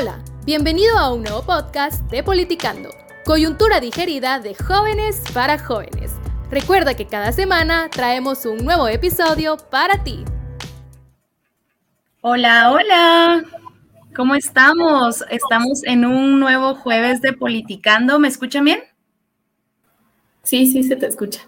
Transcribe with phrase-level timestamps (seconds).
[0.00, 2.88] Hola, bienvenido a un nuevo podcast de Politicando,
[3.26, 6.12] coyuntura digerida de jóvenes para jóvenes.
[6.50, 10.24] Recuerda que cada semana traemos un nuevo episodio para ti.
[12.22, 13.44] Hola, hola.
[14.16, 15.22] ¿Cómo estamos?
[15.28, 18.18] Estamos en un nuevo jueves de Politicando.
[18.18, 18.80] ¿Me escuchan bien?
[20.42, 21.42] Sí, sí, se te escucha.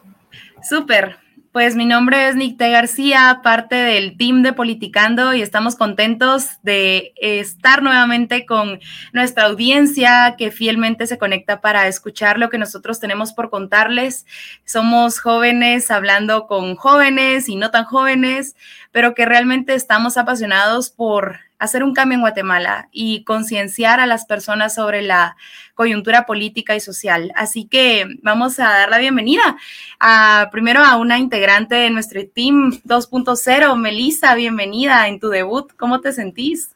[0.63, 1.22] Súper.
[1.53, 7.13] Pues mi nombre es Nicté García, parte del team de Politicando y estamos contentos de
[7.17, 8.81] estar nuevamente con
[9.13, 14.25] nuestra audiencia que fielmente se conecta para escuchar lo que nosotros tenemos por contarles.
[14.65, 18.57] Somos jóvenes hablando con jóvenes y no tan jóvenes,
[18.91, 24.25] pero que realmente estamos apasionados por hacer un cambio en Guatemala y concienciar a las
[24.25, 25.37] personas sobre la
[25.75, 27.33] coyuntura política y social.
[27.37, 29.57] Así que vamos a dar la bienvenida
[30.01, 35.73] a, primero a una integrante de nuestro Team 2.0, Melissa, bienvenida en tu debut.
[35.77, 36.75] ¿Cómo te sentís?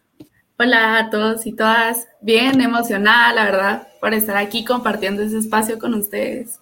[0.56, 5.80] Hola a todos y todas, bien emocionada, la verdad, por estar aquí compartiendo ese espacio
[5.80, 6.60] con ustedes.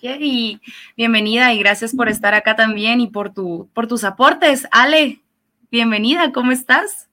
[0.00, 0.60] Y
[0.96, 4.66] bienvenida y gracias por estar acá también y por, tu, por tus aportes.
[4.70, 5.20] Ale,
[5.70, 7.07] bienvenida, ¿cómo estás?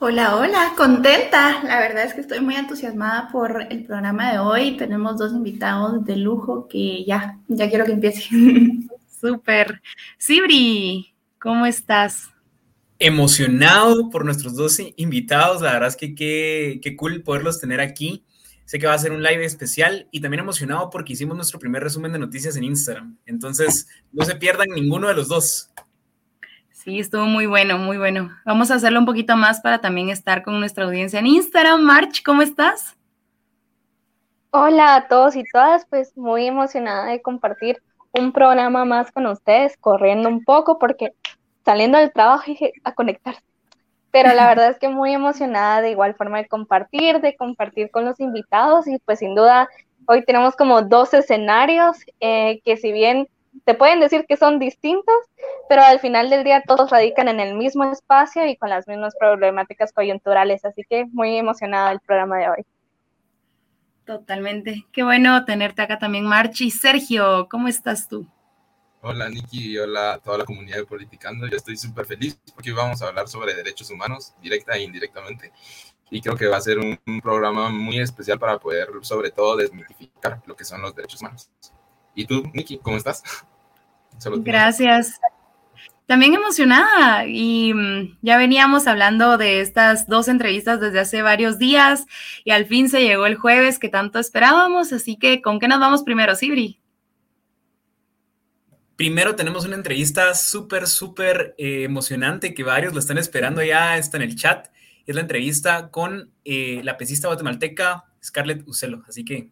[0.00, 1.60] Hola, hola, contenta.
[1.64, 4.76] La verdad es que estoy muy entusiasmada por el programa de hoy.
[4.76, 8.28] Tenemos dos invitados de lujo que ya, ya quiero que empiece.
[9.20, 9.82] Súper.
[10.16, 12.28] Sibri, ¿cómo estás?
[13.00, 15.62] Emocionado por nuestros dos invitados.
[15.62, 18.24] La verdad es que qué, qué cool poderlos tener aquí.
[18.66, 21.82] Sé que va a ser un live especial y también emocionado porque hicimos nuestro primer
[21.82, 23.18] resumen de noticias en Instagram.
[23.26, 25.70] Entonces, no se pierdan ninguno de los dos.
[26.88, 28.30] Sí, estuvo muy bueno, muy bueno.
[28.46, 31.82] Vamos a hacerlo un poquito más para también estar con nuestra audiencia en Instagram.
[31.82, 32.96] March, ¿cómo estás?
[34.52, 39.76] Hola a todos y todas, pues muy emocionada de compartir un programa más con ustedes,
[39.76, 41.12] corriendo un poco porque
[41.62, 43.42] saliendo del trabajo dije a conectarse.
[44.10, 48.06] Pero la verdad es que muy emocionada de igual forma de compartir, de compartir con
[48.06, 49.68] los invitados y pues sin duda
[50.06, 53.28] hoy tenemos como dos escenarios eh, que si bien
[53.64, 55.16] te pueden decir que son distintos,
[55.68, 59.14] pero al final del día todos radican en el mismo espacio y con las mismas
[59.18, 62.66] problemáticas coyunturales, así que muy emocionada del programa de hoy.
[64.04, 64.86] Totalmente.
[64.90, 66.70] Qué bueno tenerte acá también, Marchi.
[66.70, 68.26] Sergio, ¿cómo estás tú?
[69.02, 71.46] Hola, Niki, y hola a toda la comunidad de Politicando.
[71.46, 75.52] Yo estoy súper feliz porque vamos a hablar sobre derechos humanos, directa e indirectamente.
[76.10, 79.56] Y creo que va a ser un, un programa muy especial para poder, sobre todo,
[79.56, 81.50] desmitificar lo que son los derechos humanos.
[82.18, 83.22] ¿Y tú, Niki, cómo estás?
[84.38, 85.20] Gracias.
[86.06, 92.06] También emocionada y mm, ya veníamos hablando de estas dos entrevistas desde hace varios días
[92.44, 95.78] y al fin se llegó el jueves que tanto esperábamos, así que ¿con qué nos
[95.78, 96.80] vamos primero, Sibri?
[98.96, 104.16] Primero tenemos una entrevista súper, súper eh, emocionante que varios lo están esperando ya, está
[104.16, 104.66] en el chat.
[105.06, 109.04] Es la entrevista con eh, la pesista guatemalteca Scarlett Ucelo.
[109.06, 109.50] Así que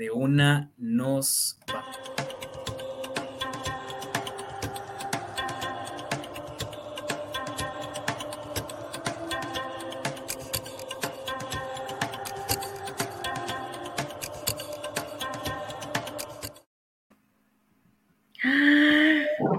[0.00, 1.84] de una nos vamos.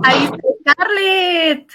[0.03, 1.71] Ahí está Scarlett.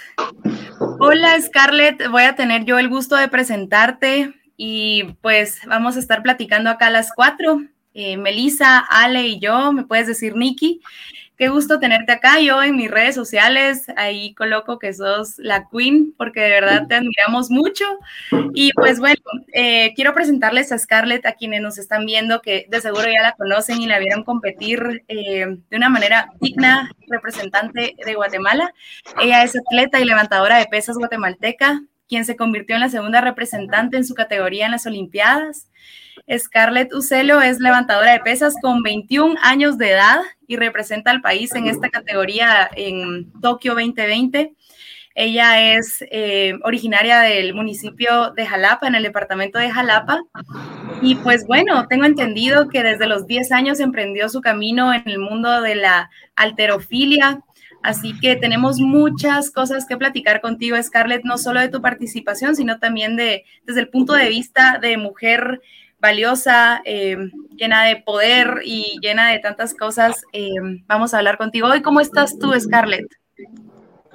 [0.99, 6.21] Hola Scarlett, voy a tener yo el gusto de presentarte y pues vamos a estar
[6.21, 7.61] platicando acá a las cuatro.
[7.99, 10.81] Eh, Melissa, Ale y yo, me puedes decir Nikki.
[11.35, 12.39] Qué gusto tenerte acá.
[12.39, 16.93] Yo en mis redes sociales ahí coloco que sos la queen porque de verdad te
[16.93, 17.85] admiramos mucho.
[18.53, 19.19] Y pues bueno,
[19.51, 23.31] eh, quiero presentarles a Scarlett, a quienes nos están viendo, que de seguro ya la
[23.31, 28.71] conocen y la vieron competir eh, de una manera digna, representante de Guatemala.
[29.19, 33.97] Ella es atleta y levantadora de pesas guatemalteca, quien se convirtió en la segunda representante
[33.97, 35.69] en su categoría en las Olimpiadas.
[36.37, 41.53] Scarlett Ucelo es levantadora de pesas con 21 años de edad y representa al país
[41.55, 44.53] en esta categoría en Tokio 2020.
[45.19, 50.21] Ella es eh, originaria del municipio de Jalapa, en el departamento de Jalapa.
[51.01, 55.17] Y pues bueno, tengo entendido que desde los 10 años emprendió su camino en el
[55.17, 57.41] mundo de la alterofilia.
[57.83, 62.79] Así que tenemos muchas cosas que platicar contigo, Scarlett, no solo de tu participación, sino
[62.79, 65.61] también de, desde el punto de vista de mujer
[65.99, 67.17] valiosa, eh,
[67.55, 70.23] llena de poder y llena de tantas cosas.
[70.33, 70.49] Eh,
[70.87, 71.81] vamos a hablar contigo hoy.
[71.81, 73.07] ¿Cómo estás tú, Scarlett?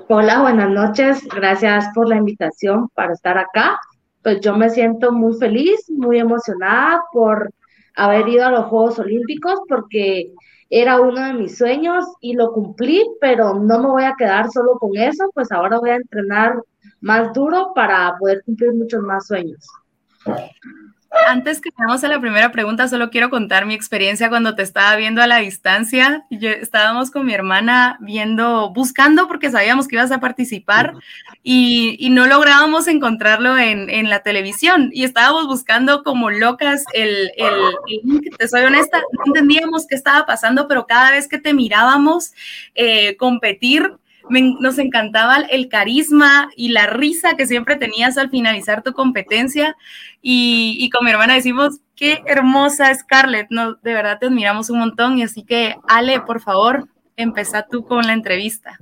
[0.08, 1.26] Hola, buenas noches.
[1.34, 3.78] Gracias por la invitación para estar acá.
[4.22, 7.50] Pues yo me siento muy feliz, muy emocionada por
[7.96, 10.32] haber ido a los Juegos Olímpicos porque
[10.74, 14.78] era uno de mis sueños y lo cumplí, pero no me voy a quedar solo
[14.78, 16.54] con eso, pues ahora voy a entrenar
[17.02, 19.66] más duro para poder cumplir muchos más sueños.
[21.26, 24.96] Antes que vayamos a la primera pregunta, solo quiero contar mi experiencia cuando te estaba
[24.96, 26.24] viendo a la distancia.
[26.30, 30.94] Yo, estábamos con mi hermana viendo, buscando porque sabíamos que ibas a participar
[31.42, 37.30] y, y no lográbamos encontrarlo en, en, la televisión y estábamos buscando como locas el,
[37.36, 37.54] el,
[37.88, 42.32] el, te soy honesta, no entendíamos qué estaba pasando, pero cada vez que te mirábamos
[42.74, 43.92] eh, competir,
[44.40, 49.76] nos encantaba el carisma y la risa que siempre tenías al finalizar tu competencia.
[50.20, 55.18] Y, con mi hermana decimos, qué hermosa Scarlett, no, de verdad te admiramos un montón.
[55.18, 58.78] Y así que, Ale, por favor, empezá tú con la entrevista.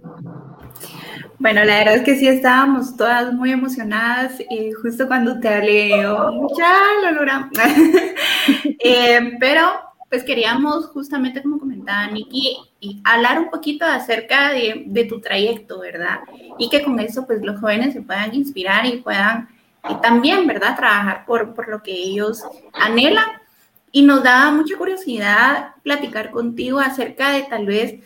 [1.38, 5.88] Bueno, la verdad es que sí estábamos todas muy emocionadas y justo cuando te hablé,
[5.88, 7.20] ya lo.
[8.82, 9.62] Eh, pero
[10.08, 15.80] pues queríamos justamente, como comentaba Nikki, y hablar un poquito acerca de, de, tu trayecto,
[15.80, 16.20] ¿verdad?
[16.58, 19.48] Y que con eso, pues los jóvenes se puedan inspirar y puedan
[19.88, 20.76] y también, ¿verdad?
[20.76, 22.42] Trabajar por, por lo que ellos
[22.72, 23.26] anhelan.
[23.92, 28.00] Y nos da mucha curiosidad platicar contigo acerca de tal vez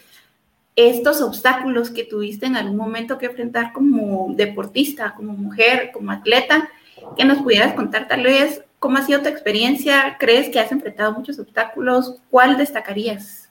[0.76, 6.68] estos obstáculos que tuviste en algún momento que enfrentar como deportista, como mujer, como atleta,
[7.16, 10.18] que nos pudieras contar tal vez ¿Cómo ha sido tu experiencia?
[10.20, 12.16] ¿Crees que has enfrentado muchos obstáculos?
[12.28, 13.43] ¿Cuál destacarías?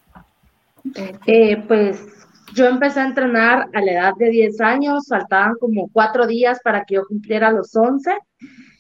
[1.26, 2.06] Eh, pues
[2.54, 6.86] yo empecé a entrenar a la edad de 10 años, faltaban como cuatro días para
[6.86, 8.18] que yo cumpliera los 11.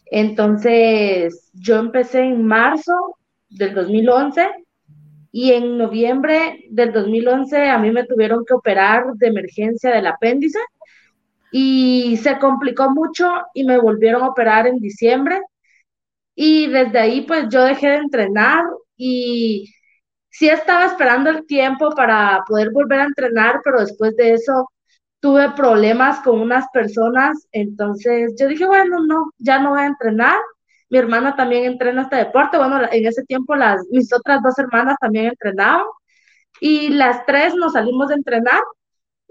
[0.05, 2.93] Entonces, yo empecé en marzo
[3.49, 4.47] del 2011
[5.31, 10.59] y en noviembre del 2011 a mí me tuvieron que operar de emergencia del apéndice
[11.51, 15.41] y se complicó mucho y me volvieron a operar en diciembre
[16.35, 18.63] y desde ahí pues yo dejé de entrenar
[18.95, 19.73] y
[20.33, 24.69] sí estaba esperando el tiempo para poder volver a entrenar, pero después de eso
[25.19, 30.37] tuve problemas con unas personas, entonces yo dije, bueno, no, ya no voy a entrenar.
[30.89, 34.97] Mi hermana también entrena este deporte, bueno, en ese tiempo las, mis otras dos hermanas
[34.99, 35.85] también entrenaban
[36.59, 38.61] y las tres nos salimos de entrenar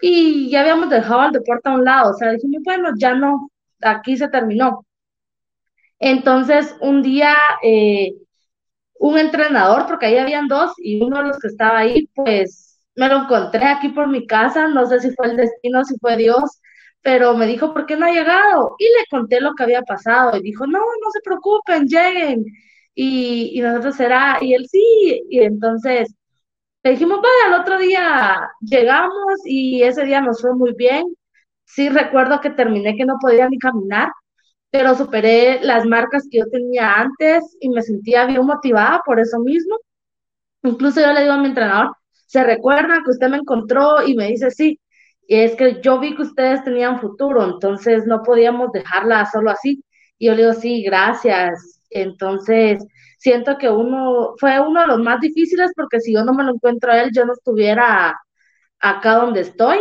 [0.01, 3.51] y ya habíamos dejado el deporte a un lado, o sea, dijimos, bueno, ya no,
[3.83, 4.85] aquí se terminó.
[5.99, 8.15] Entonces, un día, eh,
[9.03, 13.09] un entrenador, porque ahí habían dos, y uno de los que estaba ahí, pues me
[13.09, 16.61] lo encontré aquí por mi casa, no sé si fue el destino, si fue Dios,
[17.03, 18.77] pero me dijo, ¿por qué no ha llegado?
[18.79, 22.45] Y le conté lo que había pasado, y dijo, no, no se preocupen, lleguen.
[22.95, 26.15] Y, y nosotros era, y él sí, y entonces
[26.85, 31.05] le dijimos, vaya, al otro día llegamos y ese día nos fue muy bien.
[31.65, 34.09] Sí, recuerdo que terminé que no podía ni caminar,
[34.73, 39.39] pero superé las marcas que yo tenía antes y me sentía bien motivada por eso
[39.41, 39.79] mismo.
[40.63, 41.97] Incluso yo le digo a mi entrenador,
[42.27, 44.03] ¿se recuerda que usted me encontró?
[44.07, 44.81] Y me dice, sí,
[45.29, 49.85] y es que yo vi que ustedes tenían futuro, entonces no podíamos dejarla solo así.
[50.19, 51.83] Y yo le digo, sí, gracias.
[51.91, 52.85] Entonces,
[53.19, 56.55] siento que uno fue uno de los más difíciles porque si yo no me lo
[56.55, 58.19] encuentro a él, yo no estuviera
[58.81, 59.79] acá donde estoy.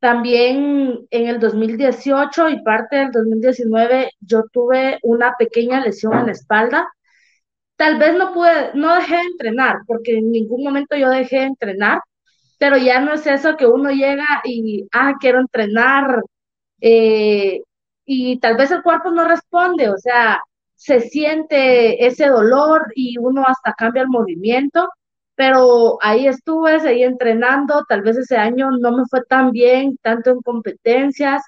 [0.00, 6.32] También en el 2018 y parte del 2019 yo tuve una pequeña lesión en la
[6.32, 6.88] espalda.
[7.76, 11.44] Tal vez no pude, no dejé de entrenar, porque en ningún momento yo dejé de
[11.46, 12.00] entrenar,
[12.58, 16.22] pero ya no es eso que uno llega y, ah, quiero entrenar,
[16.80, 17.60] eh,
[18.04, 20.40] y tal vez el cuerpo no responde, o sea,
[20.74, 24.88] se siente ese dolor y uno hasta cambia el movimiento
[25.40, 30.28] pero ahí estuve, seguí entrenando, tal vez ese año no me fue tan bien, tanto
[30.32, 31.42] en competencias,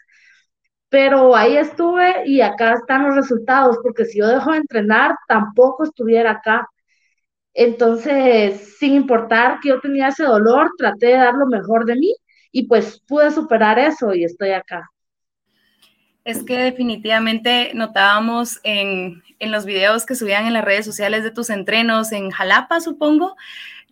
[0.89, 5.85] pero ahí estuve y acá están los resultados, porque si yo dejo de entrenar, tampoco
[5.85, 6.67] estuviera acá.
[7.53, 12.15] Entonces, sin importar que yo tenía ese dolor, traté de dar lo mejor de mí
[12.51, 14.89] y pues pude superar eso y estoy acá.
[16.25, 21.33] Es que definitivamente notábamos en, en los videos que subían en las redes sociales de
[21.33, 23.35] tus entrenos en Jalapa, supongo,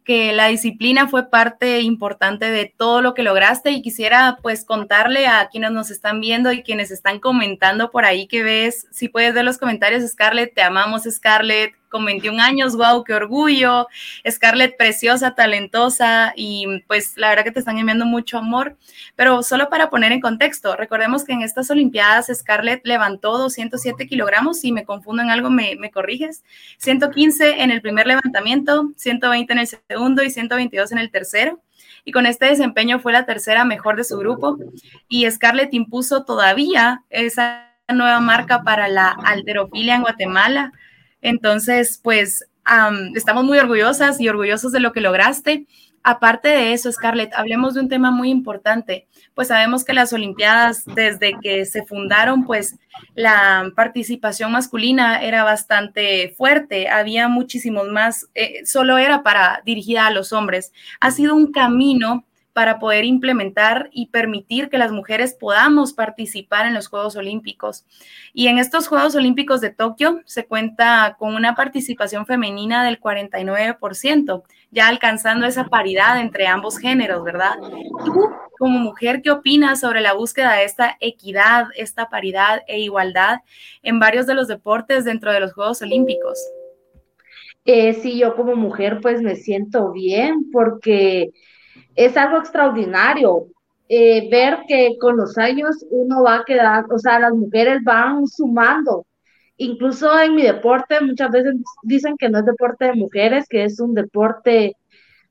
[0.04, 5.26] que la disciplina fue parte importante de todo lo que lograste y quisiera pues contarle
[5.26, 9.34] a quienes nos están viendo y quienes están comentando por ahí que ves, si puedes
[9.34, 13.88] ver los comentarios, Scarlett, te amamos Scarlett, con 21 años, wow, qué orgullo.
[14.28, 18.76] Scarlett, preciosa, talentosa y pues la verdad que te están enviando mucho amor.
[19.16, 24.60] Pero solo para poner en contexto, recordemos que en estas Olimpiadas Scarlett levantó 207 kilogramos,
[24.60, 26.44] si me confundo en algo me, me corriges,
[26.78, 31.60] 115 en el primer levantamiento, 120 en el segundo y 122 en el tercero
[32.04, 34.58] y con este desempeño fue la tercera mejor de su grupo
[35.08, 40.72] y Scarlett impuso todavía esa nueva marca para la alterofilia en Guatemala
[41.22, 42.44] entonces, pues
[43.14, 45.66] estamos muy orgullosas y orgullosos de lo que lograste.
[46.02, 49.06] Aparte de eso, Scarlett, hablemos de un tema muy importante.
[49.34, 52.78] Pues sabemos que las Olimpiadas, desde que se fundaron, pues
[53.14, 56.88] la participación masculina era bastante fuerte.
[56.88, 60.72] Había muchísimos más, eh, solo era para dirigida a los hombres.
[61.00, 66.74] Ha sido un camino para poder implementar y permitir que las mujeres podamos participar en
[66.74, 67.84] los Juegos Olímpicos.
[68.32, 74.42] Y en estos Juegos Olímpicos de Tokio se cuenta con una participación femenina del 49%,
[74.70, 77.54] ya alcanzando esa paridad entre ambos géneros, ¿verdad?
[78.04, 78.28] Tú,
[78.58, 83.38] como mujer, ¿qué opinas sobre la búsqueda de esta equidad, esta paridad e igualdad
[83.82, 86.38] en varios de los deportes dentro de los Juegos Olímpicos?
[87.64, 91.30] Eh, sí, yo como mujer pues me siento bien porque
[92.04, 93.48] es algo extraordinario
[93.86, 98.26] eh, ver que con los años uno va a quedar, o sea, las mujeres van
[98.26, 99.04] sumando.
[99.58, 103.78] Incluso en mi deporte muchas veces dicen que no es deporte de mujeres, que es
[103.80, 104.76] un deporte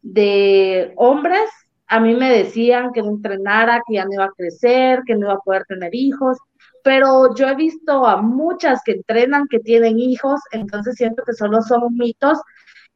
[0.04, 1.50] de hombres.
[1.88, 5.26] A mí me decían que no entrenara, que ya no iba a crecer, que no
[5.26, 6.38] iba a poder tener hijos,
[6.84, 11.64] pero yo he visto a muchas que entrenan, que tienen hijos, entonces siento que solo
[11.64, 12.40] son mitos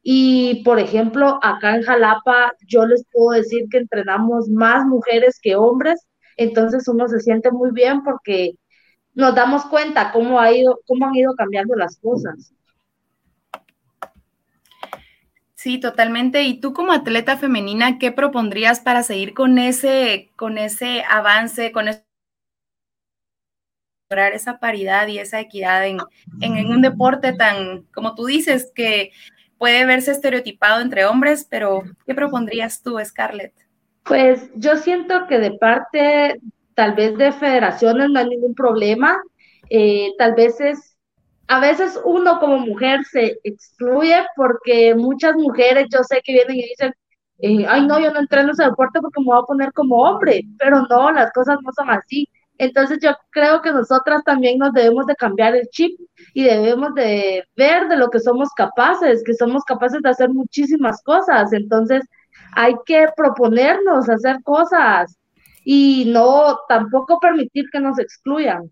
[0.06, 5.56] y, por ejemplo, acá en Jalapa, yo les puedo decir que entrenamos más mujeres que
[5.56, 6.06] hombres,
[6.36, 8.52] entonces uno se siente muy bien porque
[9.14, 12.52] nos damos cuenta cómo, ha ido, cómo han ido cambiando las cosas.
[15.54, 16.42] Sí, totalmente.
[16.42, 21.86] Y tú como atleta femenina, ¿qué propondrías para seguir con ese, con ese avance, con
[24.10, 25.98] lograr esa paridad y esa equidad en,
[26.42, 29.12] en, un deporte tan, como tú dices, que
[29.64, 33.54] puede verse estereotipado entre hombres, pero ¿qué propondrías tú, Scarlett?
[34.02, 36.38] Pues yo siento que de parte
[36.74, 39.16] tal vez de federaciones no hay ningún problema,
[39.70, 40.98] eh, tal vez es,
[41.48, 46.68] a veces uno como mujer se excluye porque muchas mujeres yo sé que vienen y
[46.68, 46.92] dicen,
[47.38, 50.42] eh, ay no, yo no entreno ese deporte porque me voy a poner como hombre,
[50.58, 52.28] pero no, las cosas no son así.
[52.58, 55.98] Entonces yo creo que nosotras también nos debemos de cambiar el chip
[56.34, 61.02] y debemos de ver de lo que somos capaces, que somos capaces de hacer muchísimas
[61.02, 61.52] cosas.
[61.52, 62.04] Entonces
[62.52, 65.16] hay que proponernos hacer cosas
[65.64, 68.70] y no tampoco permitir que nos excluyan.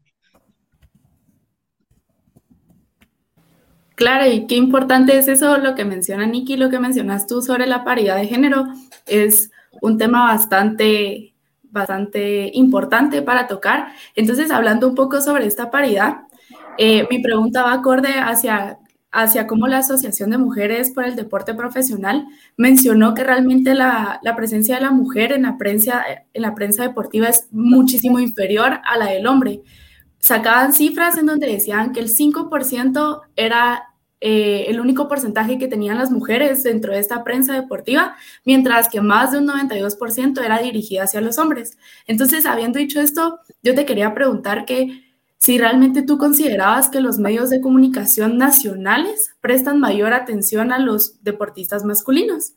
[3.94, 7.66] Claro, y qué importante es eso, lo que menciona Nikki, lo que mencionas tú sobre
[7.66, 8.64] la paridad de género,
[9.06, 11.31] es un tema bastante
[11.72, 13.88] bastante importante para tocar.
[14.14, 16.18] Entonces, hablando un poco sobre esta paridad,
[16.78, 18.78] eh, mi pregunta va acorde hacia,
[19.10, 22.26] hacia cómo la Asociación de Mujeres por el Deporte Profesional
[22.56, 26.82] mencionó que realmente la, la, presencia de la mujer en la, prensa, en la prensa
[26.82, 29.62] deportiva es muchísimo inferior a la del hombre.
[30.18, 33.91] Sacaban cifras en donde decían que el 5% era
[34.24, 38.14] eh, el único porcentaje que tenían las mujeres dentro de esta prensa deportiva,
[38.44, 41.76] mientras que más de un 92% era dirigida hacia los hombres.
[42.06, 45.02] Entonces, habiendo dicho esto, yo te quería preguntar que
[45.38, 51.20] si realmente tú considerabas que los medios de comunicación nacionales prestan mayor atención a los
[51.24, 52.52] deportistas masculinos.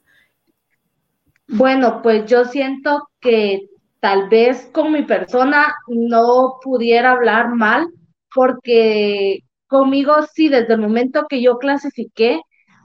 [1.47, 7.87] Bueno, pues yo siento que tal vez con mi persona no pudiera hablar mal
[8.31, 12.41] porque Conmigo sí, desde el momento que yo clasifiqué,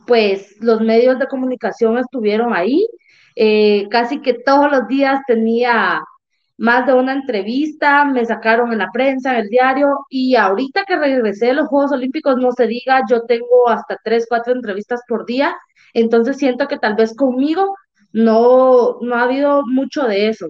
[0.06, 2.86] pues los medios de comunicación estuvieron ahí.
[3.36, 6.02] Eh, casi que todos los días tenía
[6.60, 10.96] más de una entrevista, me sacaron en la prensa, en el diario, y ahorita que
[10.96, 15.24] regresé de los Juegos Olímpicos, no se diga, yo tengo hasta tres, cuatro entrevistas por
[15.24, 15.56] día,
[15.94, 17.74] entonces siento que tal vez conmigo
[18.12, 20.48] no, no ha habido mucho de eso.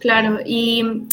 [0.00, 1.06] Claro, y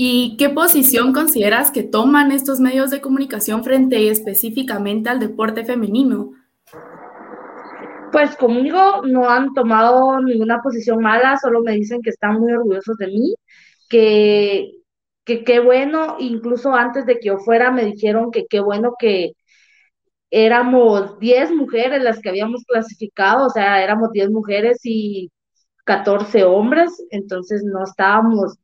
[0.00, 6.34] ¿Y qué posición consideras que toman estos medios de comunicación frente específicamente al deporte femenino?
[8.12, 12.96] Pues conmigo no han tomado ninguna posición mala, solo me dicen que están muy orgullosos
[12.96, 13.34] de mí,
[13.88, 14.70] que
[15.24, 19.32] qué bueno, incluso antes de que yo fuera me dijeron que qué bueno que
[20.30, 25.32] éramos 10 mujeres las que habíamos clasificado, o sea, éramos 10 mujeres y
[25.84, 28.58] 14 hombres, entonces no estábamos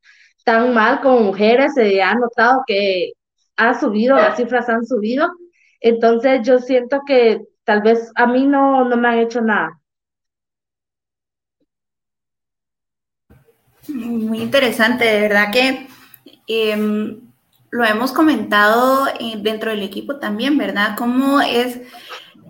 [0.44, 3.12] tan mal como mujeres, se ha notado que
[3.56, 5.30] ha subido, las cifras han subido.
[5.80, 9.80] Entonces yo siento que tal vez a mí no, no me han hecho nada.
[13.88, 15.88] Muy interesante, de verdad que
[16.46, 17.20] em,
[17.70, 20.94] lo hemos comentado eh, dentro del equipo también, ¿verdad?
[20.96, 21.80] Cómo es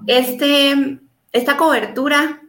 [0.07, 1.01] este,
[1.33, 2.44] esta cobertura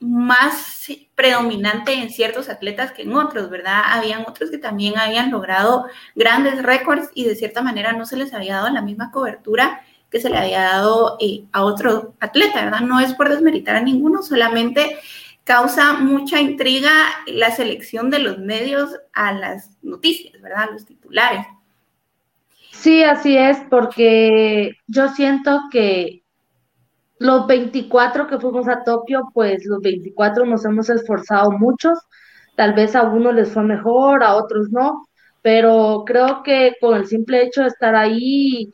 [0.00, 3.82] más predominante en ciertos atletas que en otros, ¿verdad?
[3.86, 8.32] Habían otros que también habían logrado grandes récords y de cierta manera no se les
[8.32, 12.80] había dado la misma cobertura que se le había dado eh, a otro atleta, ¿verdad?
[12.80, 14.98] No es por desmeritar a ninguno, solamente
[15.44, 16.90] causa mucha intriga
[17.26, 20.68] la selección de los medios a las noticias, ¿verdad?
[20.68, 21.46] A los titulares.
[22.72, 26.19] Sí, así es, porque yo siento que
[27.20, 31.98] los 24 que fuimos a Tokio, pues los 24 nos hemos esforzado muchos,
[32.56, 35.06] tal vez a unos les fue mejor, a otros no,
[35.42, 38.72] pero creo que con el simple hecho de estar ahí,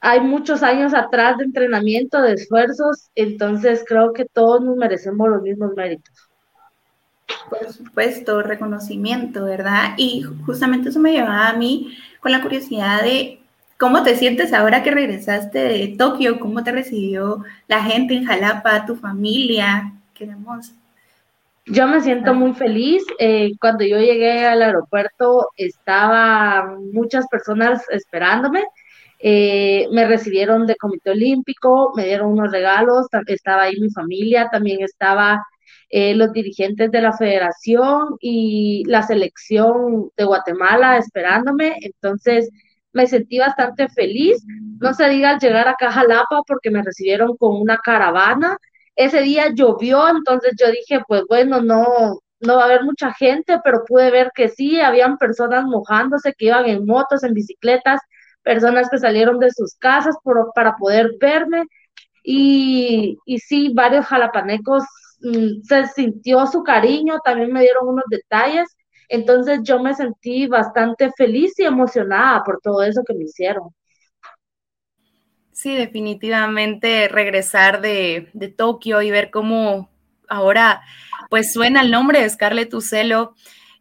[0.00, 5.42] hay muchos años atrás de entrenamiento, de esfuerzos, entonces creo que todos nos merecemos los
[5.42, 6.28] mismos méritos.
[7.48, 9.94] Por supuesto, reconocimiento, ¿verdad?
[9.96, 13.40] Y justamente eso me llevaba a mí con la curiosidad de
[13.78, 18.86] cómo te sientes ahora que regresaste de Tokio, cómo te recibió la gente en Jalapa,
[18.86, 19.92] tu familia.
[20.14, 20.72] Queremos
[21.66, 23.04] yo me siento muy feliz.
[23.18, 28.64] Eh, cuando yo llegué al aeropuerto, estaban muchas personas esperándome.
[29.18, 34.82] Eh, me recibieron de Comité Olímpico, me dieron unos regalos, estaba ahí mi familia, también
[34.82, 35.42] estaba
[35.90, 41.76] eh, los dirigentes de la federación y la selección de Guatemala esperándome.
[41.80, 42.50] Entonces
[42.96, 44.42] me sentí bastante feliz.
[44.80, 48.56] No se diga al llegar acá a Jalapa porque me recibieron con una caravana.
[48.96, 51.84] Ese día llovió, entonces yo dije, pues bueno, no,
[52.40, 56.46] no va a haber mucha gente, pero pude ver que sí, habían personas mojándose, que
[56.46, 58.00] iban en motos, en bicicletas,
[58.42, 60.16] personas que salieron de sus casas
[60.54, 61.64] para poder verme.
[62.22, 64.84] Y, y sí, varios jalapanecos
[65.20, 68.74] mm, se sintió su cariño, también me dieron unos detalles.
[69.08, 73.70] Entonces yo me sentí bastante feliz y emocionada por todo eso que me hicieron.
[75.52, 79.88] Sí, definitivamente regresar de, de Tokio y ver cómo
[80.28, 80.82] ahora
[81.30, 83.34] pues suena el nombre de Scarlett Ucelo.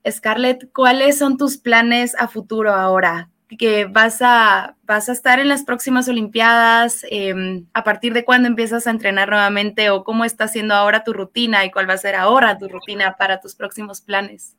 [0.10, 3.29] Scarlett, ¿cuáles son tus planes a futuro ahora?
[3.58, 8.48] que vas a, vas a estar en las próximas Olimpiadas, em, a partir de cuándo
[8.48, 11.98] empiezas a entrenar nuevamente o cómo está siendo ahora tu rutina y cuál va a
[11.98, 14.55] ser ahora tu rutina para tus próximos planes.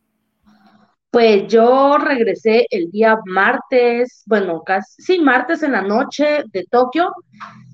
[1.16, 7.10] Pues yo regresé el día martes, bueno, casi, sí, martes en la noche de Tokio.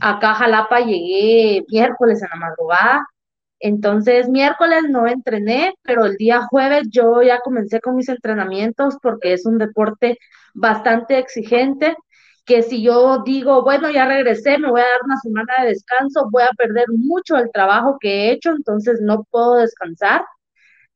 [0.00, 3.04] Acá a Jalapa llegué miércoles en la madrugada.
[3.58, 9.32] Entonces, miércoles no entrené, pero el día jueves yo ya comencé con mis entrenamientos porque
[9.32, 10.18] es un deporte
[10.54, 11.96] bastante exigente,
[12.44, 16.28] que si yo digo, bueno, ya regresé, me voy a dar una semana de descanso,
[16.30, 20.22] voy a perder mucho el trabajo que he hecho, entonces no puedo descansar.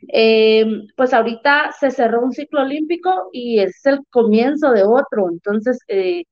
[0.09, 0.65] Eh,
[0.97, 5.29] pues ahorita se cerró un ciclo olímpico y es el comienzo de otro.
[5.31, 6.25] Entonces, eh,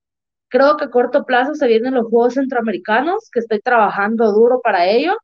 [0.48, 4.86] creo que a corto plazo se vienen los Juegos Centroamericanos, que estoy trabajando duro para
[4.88, 5.14] ello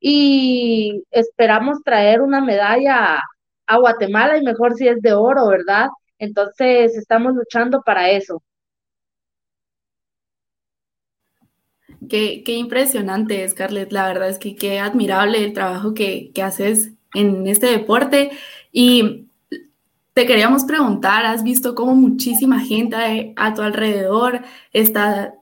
[0.00, 3.20] y esperamos traer una medalla
[3.66, 5.88] a Guatemala y mejor si es de oro, ¿verdad?
[6.18, 8.42] Entonces, estamos luchando para eso.
[12.08, 13.92] Qué, qué impresionante, Scarlett.
[13.92, 18.30] La verdad es que qué admirable el trabajo que, que haces en este deporte.
[18.72, 19.28] Y
[20.12, 24.40] te queríamos preguntar, ¿has visto cómo muchísima gente a tu alrededor
[24.72, 25.34] está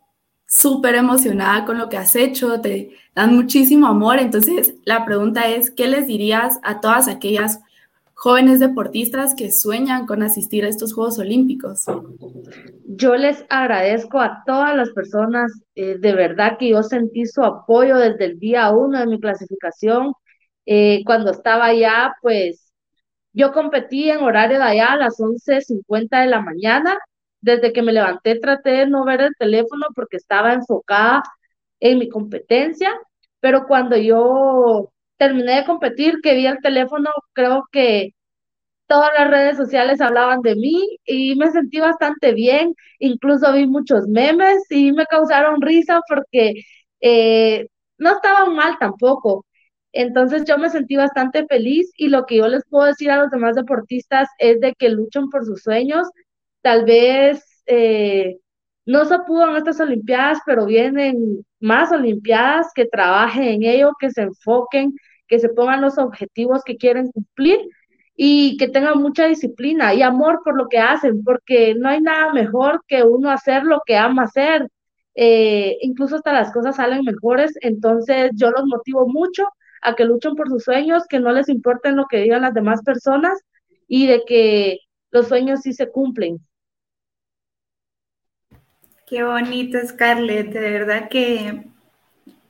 [0.46, 4.18] súper emocionada con lo que has hecho, te dan muchísimo amor?
[4.18, 7.61] Entonces, la pregunta es, ¿qué les dirías a todas aquellas
[8.14, 11.85] jóvenes deportistas que sueñan con asistir a estos Juegos Olímpicos?
[12.87, 17.96] Yo les agradezco a todas las personas, eh, de verdad que yo sentí su apoyo
[17.96, 20.12] desde el día uno de mi clasificación
[20.68, 22.72] eh, cuando estaba allá, pues
[23.33, 26.98] yo competí en horario de allá a las 11.50 de la mañana.
[27.40, 31.22] Desde que me levanté traté de no ver el teléfono porque estaba enfocada
[31.81, 32.92] en mi competencia,
[33.40, 38.11] pero cuando yo terminé de competir, que vi el teléfono, creo que
[38.87, 44.07] todas las redes sociales hablaban de mí y me sentí bastante bien, incluso vi muchos
[44.09, 46.54] memes y me causaron risa porque
[47.00, 47.66] eh,
[47.98, 49.44] no estaban mal tampoco.
[49.92, 53.31] Entonces yo me sentí bastante feliz y lo que yo les puedo decir a los
[53.31, 56.09] demás deportistas es de que luchen por sus sueños.
[56.62, 58.38] Tal vez eh,
[58.87, 64.11] no se pudo en estas Olimpiadas, pero vienen más Olimpiadas, que trabajen en ello, que
[64.11, 64.94] se enfoquen,
[65.27, 67.61] que se pongan los objetivos que quieren cumplir
[68.16, 72.33] y que tengan mucha disciplina y amor por lo que hacen, porque no hay nada
[72.33, 74.68] mejor que uno hacer lo que ama hacer.
[75.14, 79.44] Eh, incluso hasta las cosas salen mejores, entonces yo los motivo mucho
[79.83, 82.83] a que luchen por sus sueños, que no les importen lo que digan las demás
[82.83, 83.38] personas
[83.87, 86.38] y de que los sueños sí se cumplen.
[89.07, 90.53] Qué bonito, Scarlett.
[90.53, 91.64] De verdad que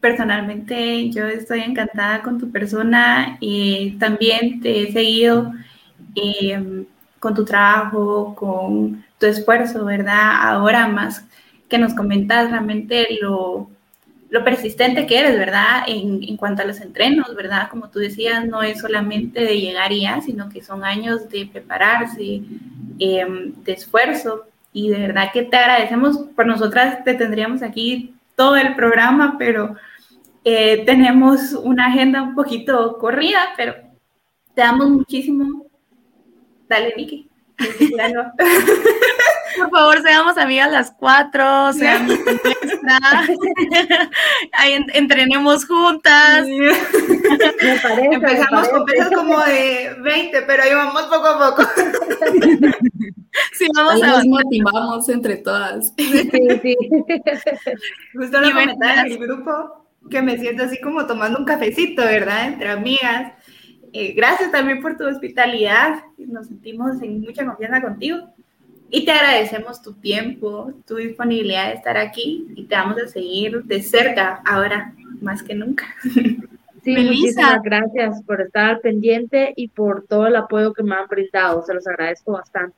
[0.00, 5.52] personalmente yo estoy encantada con tu persona y también te he seguido
[6.14, 6.86] em,
[7.20, 10.30] con tu trabajo, con tu esfuerzo, ¿verdad?
[10.42, 11.24] Ahora más
[11.68, 13.70] que nos comentas realmente lo,
[14.30, 15.84] lo persistente que eres, ¿verdad?
[15.86, 17.68] En, en, cuanto a los entrenos, ¿verdad?
[17.70, 21.46] Como tú decías, no es solamente de llegar y ya, sino que son años de
[21.46, 22.42] prepararse,
[22.98, 24.44] em, de esfuerzo.
[24.72, 26.18] Y de verdad que te agradecemos.
[26.36, 29.76] Por nosotras te tendríamos aquí todo el programa, pero
[30.44, 33.74] eh, tenemos una agenda un poquito corrida, pero
[34.54, 35.66] te damos muchísimo.
[36.68, 37.28] Dale, Vicky.
[39.58, 42.16] Por favor, seamos amigas las cuatro, seamos
[44.52, 46.46] Ahí entrenemos juntas.
[46.46, 46.72] Me
[47.82, 51.68] parece, Empezamos con pesas como de 20, pero ahí vamos poco a poco.
[53.52, 55.92] Sí, vamos a nos motivamos entre todas.
[55.96, 56.30] Sí,
[56.62, 56.76] sí.
[58.14, 62.48] Justo lo comentaba en el grupo que me siento así como tomando un cafecito, ¿verdad?
[62.48, 63.32] Entre amigas.
[63.92, 66.02] Eh, gracias también por tu hospitalidad.
[66.18, 68.34] Nos sentimos en mucha confianza contigo.
[68.90, 73.62] Y te agradecemos tu tiempo, tu disponibilidad de estar aquí y te vamos a seguir
[73.64, 75.86] de cerca ahora, más que nunca.
[76.84, 81.62] Sí, muchísimas gracias por estar pendiente y por todo el apoyo que me han brindado.
[81.62, 82.74] Se los agradezco bastante.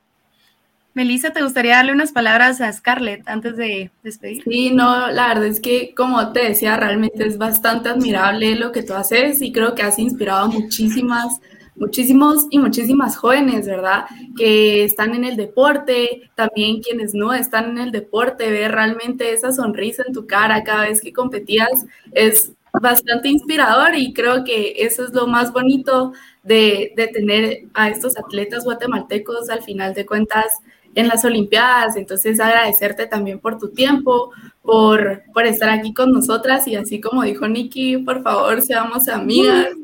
[0.93, 4.43] Melissa, ¿te gustaría darle unas palabras a Scarlett antes de despedir?
[4.43, 8.83] Sí, no, la verdad es que, como te decía, realmente es bastante admirable lo que
[8.83, 11.39] tú haces y creo que has inspirado a muchísimas,
[11.75, 14.05] muchísimos y muchísimas jóvenes, ¿verdad?
[14.37, 19.51] Que están en el deporte, también quienes no están en el deporte, ver realmente esa
[19.51, 25.03] sonrisa en tu cara cada vez que competías es bastante inspirador y creo que eso
[25.03, 30.45] es lo más bonito de, de tener a estos atletas guatemaltecos al final de cuentas
[30.95, 31.95] en las Olimpiadas.
[31.95, 37.23] Entonces, agradecerte también por tu tiempo, por, por estar aquí con nosotras y así como
[37.23, 39.67] dijo Nikki, por favor, seamos amigas.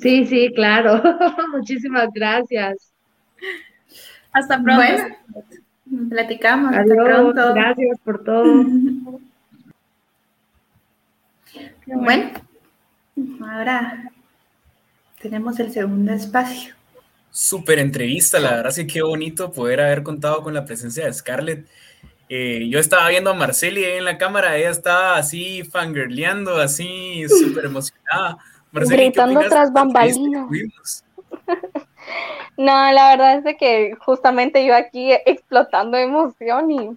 [0.00, 1.02] Sí, sí, claro.
[1.52, 2.90] Muchísimas gracias.
[4.32, 4.82] Hasta pronto.
[6.08, 6.74] platicamos.
[6.74, 7.54] hasta pronto.
[7.54, 8.44] Gracias por todo.
[11.92, 12.30] Bueno,
[13.40, 14.12] ahora
[15.20, 16.74] tenemos el segundo espacio.
[17.30, 21.66] Súper entrevista, la verdad sí qué bonito poder haber contado con la presencia de Scarlett.
[22.28, 27.66] Eh, yo estaba viendo a Marceli en la cámara, ella estaba así fangirleando, así súper
[27.66, 28.38] emocionada.
[28.72, 31.04] Gritando tras bambalinas.
[32.56, 36.96] no, la verdad es de que justamente yo aquí explotando emoción y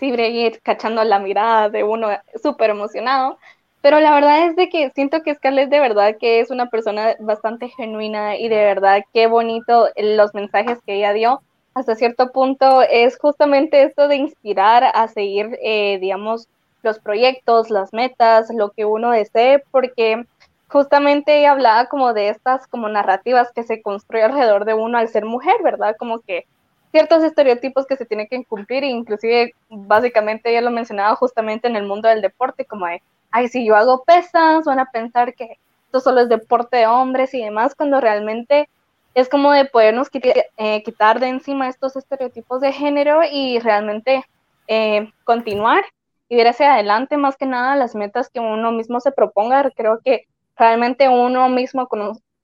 [0.00, 0.14] sí,
[0.62, 2.08] cachando la mirada de uno
[2.42, 3.38] súper emocionado.
[3.82, 7.16] Pero la verdad es de que siento que Scarlett de verdad que es una persona
[7.18, 11.42] bastante genuina y de verdad qué bonito los mensajes que ella dio.
[11.74, 16.48] Hasta cierto punto es justamente esto de inspirar a seguir, eh, digamos,
[16.82, 20.26] los proyectos, las metas, lo que uno desee, porque
[20.68, 25.08] justamente ella hablaba como de estas como narrativas que se construye alrededor de uno al
[25.08, 25.96] ser mujer, ¿verdad?
[25.98, 26.46] Como que
[26.92, 31.84] ciertos estereotipos que se tienen que cumplir, inclusive básicamente ella lo mencionaba justamente en el
[31.84, 36.00] mundo del deporte, como de ay, si yo hago pesas, van a pensar que esto
[36.00, 38.68] solo es deporte de hombres y demás, cuando realmente
[39.14, 44.24] es como de podernos eh, quitar, de encima estos estereotipos de género y realmente
[44.68, 45.84] eh, continuar
[46.28, 49.70] y ver hacia adelante más que nada las metas que uno mismo se proponga.
[49.76, 51.88] Creo que realmente uno mismo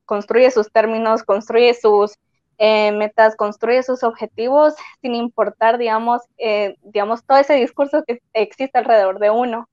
[0.05, 2.17] construye sus términos, construye sus
[2.59, 6.21] eh, metas, construye sus objetivos sin importar, digamos,
[6.83, 9.69] digamos, todo ese discurso que existe alrededor de uno.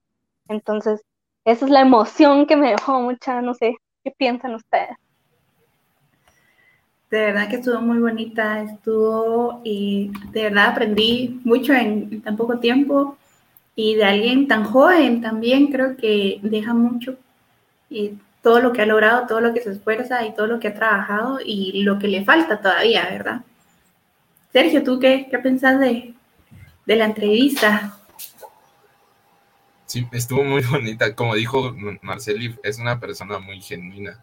[0.47, 1.01] Entonces,
[1.45, 4.95] esa es la emoción que me dejó mucha, no sé, ¿qué piensan ustedes?
[7.09, 12.59] De verdad que estuvo muy bonita, estuvo y de verdad aprendí mucho en, tan poco
[12.59, 13.17] tiempo
[13.75, 17.15] y de alguien tan joven también creo que deja mucho
[17.89, 20.69] y todo lo que ha logrado, todo lo que se esfuerza y todo lo que
[20.69, 23.41] ha trabajado y lo que le falta todavía, ¿verdad?
[24.51, 26.13] Sergio, ¿tú qué, qué pensás de,
[26.85, 27.94] de la entrevista?
[29.95, 31.15] Sí, estuvo muy bonita.
[31.15, 34.21] Como dijo Marceli, es una persona muy genuina.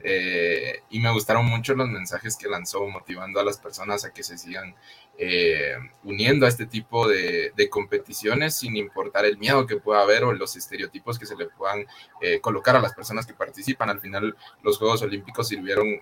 [0.00, 4.22] Eh, y me gustaron mucho los mensajes que lanzó, motivando a las personas a que
[4.22, 4.74] se sigan
[5.16, 5.72] eh,
[6.04, 10.54] uniendo a este tipo de, competiciones sin importar el miedo que pueda haber o los
[10.54, 11.86] estereotipos que se le puedan
[12.20, 13.88] eh, colocar a las personas que participan.
[13.88, 15.98] Al final, los Juegos Olímpicos sirvieron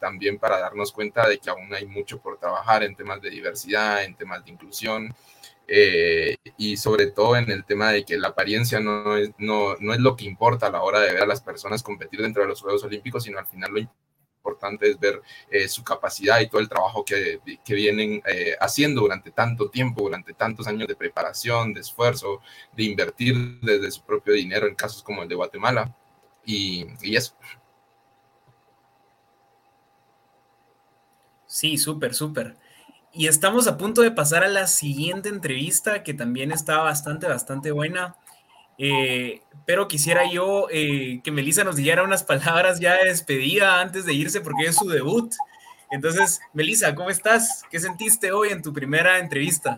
[0.00, 4.02] también para darnos cuenta de que aún hay mucho por trabajar en temas de diversidad,
[4.04, 5.14] en temas de inclusión.
[5.74, 9.94] Eh, y sobre todo en el tema de que la apariencia no es, no, no
[9.94, 12.48] es lo que importa a la hora de ver a las personas competir dentro de
[12.48, 16.60] los Juegos Olímpicos, sino al final lo importante es ver eh, su capacidad y todo
[16.60, 21.72] el trabajo que, que vienen eh, haciendo durante tanto tiempo, durante tantos años de preparación,
[21.72, 22.42] de esfuerzo,
[22.76, 25.96] de invertir desde su propio dinero en casos como el de Guatemala.
[26.44, 27.34] Y, y eso.
[31.46, 32.56] Sí, súper, súper.
[33.14, 37.70] Y estamos a punto de pasar a la siguiente entrevista, que también está bastante, bastante
[37.70, 38.16] buena.
[38.78, 44.06] Eh, pero quisiera yo eh, que Melissa nos diera unas palabras ya de despedida antes
[44.06, 45.34] de irse, porque es su debut.
[45.90, 47.64] Entonces, Melissa, ¿cómo estás?
[47.70, 49.76] ¿Qué sentiste hoy en tu primera entrevista?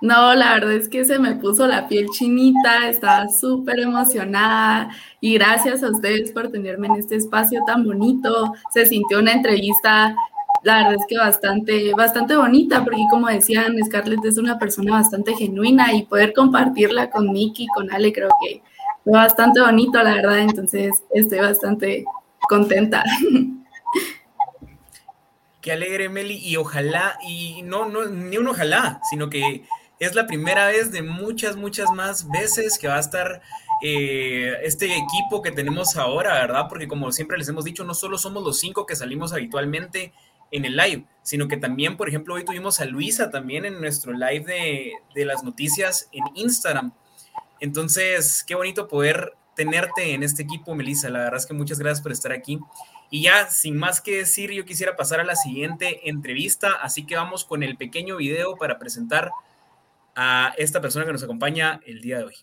[0.00, 4.90] No, la verdad es que se me puso la piel chinita, estaba súper emocionada
[5.20, 8.52] y gracias a ustedes por tenerme en este espacio tan bonito.
[8.74, 10.16] Se sintió una entrevista,
[10.62, 15.34] la verdad es que bastante, bastante bonita, porque como decían, Scarlett es una persona bastante
[15.34, 18.62] genuina y poder compartirla con Nicky, con Ale, creo que
[19.04, 22.04] fue bastante bonito, la verdad, entonces estoy bastante
[22.48, 23.02] contenta.
[25.60, 29.64] Qué alegre, Meli, y ojalá, y no, no, ni un ojalá, sino que
[30.00, 33.40] es la primera vez de muchas, muchas más veces que va a estar
[33.80, 36.66] eh, este equipo que tenemos ahora, ¿verdad?
[36.68, 40.12] Porque como siempre les hemos dicho, no solo somos los cinco que salimos habitualmente
[40.52, 44.12] en el live, sino que también, por ejemplo, hoy tuvimos a Luisa también en nuestro
[44.12, 46.92] live de, de las noticias en Instagram.
[47.58, 51.10] Entonces, qué bonito poder tenerte en este equipo, Melissa.
[51.10, 52.60] La verdad es que muchas gracias por estar aquí.
[53.10, 57.16] Y ya, sin más que decir, yo quisiera pasar a la siguiente entrevista, así que
[57.16, 59.30] vamos con el pequeño video para presentar
[60.14, 62.34] a esta persona que nos acompaña el día de hoy.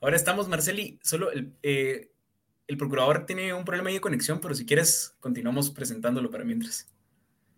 [0.00, 2.10] Ahora estamos, Marceli, solo el, eh,
[2.66, 6.88] el procurador tiene un problema de conexión, pero si quieres, continuamos presentándolo para mientras.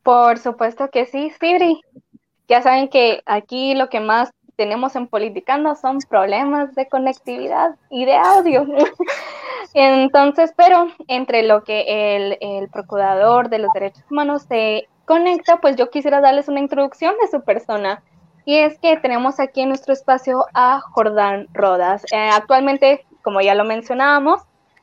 [0.03, 1.81] Por supuesto que sí, Siri.
[2.49, 8.05] Ya saben que aquí lo que más tenemos en Politicando son problemas de conectividad y
[8.05, 8.67] de audio.
[9.75, 15.77] Entonces, pero entre lo que el, el, procurador de los derechos humanos se conecta, pues
[15.77, 18.03] yo quisiera darles una introducción de su persona.
[18.45, 22.05] Y es que tenemos aquí en nuestro espacio a Jordán Rodas.
[22.13, 24.43] Eh, actualmente, como ya lo mencionábamos,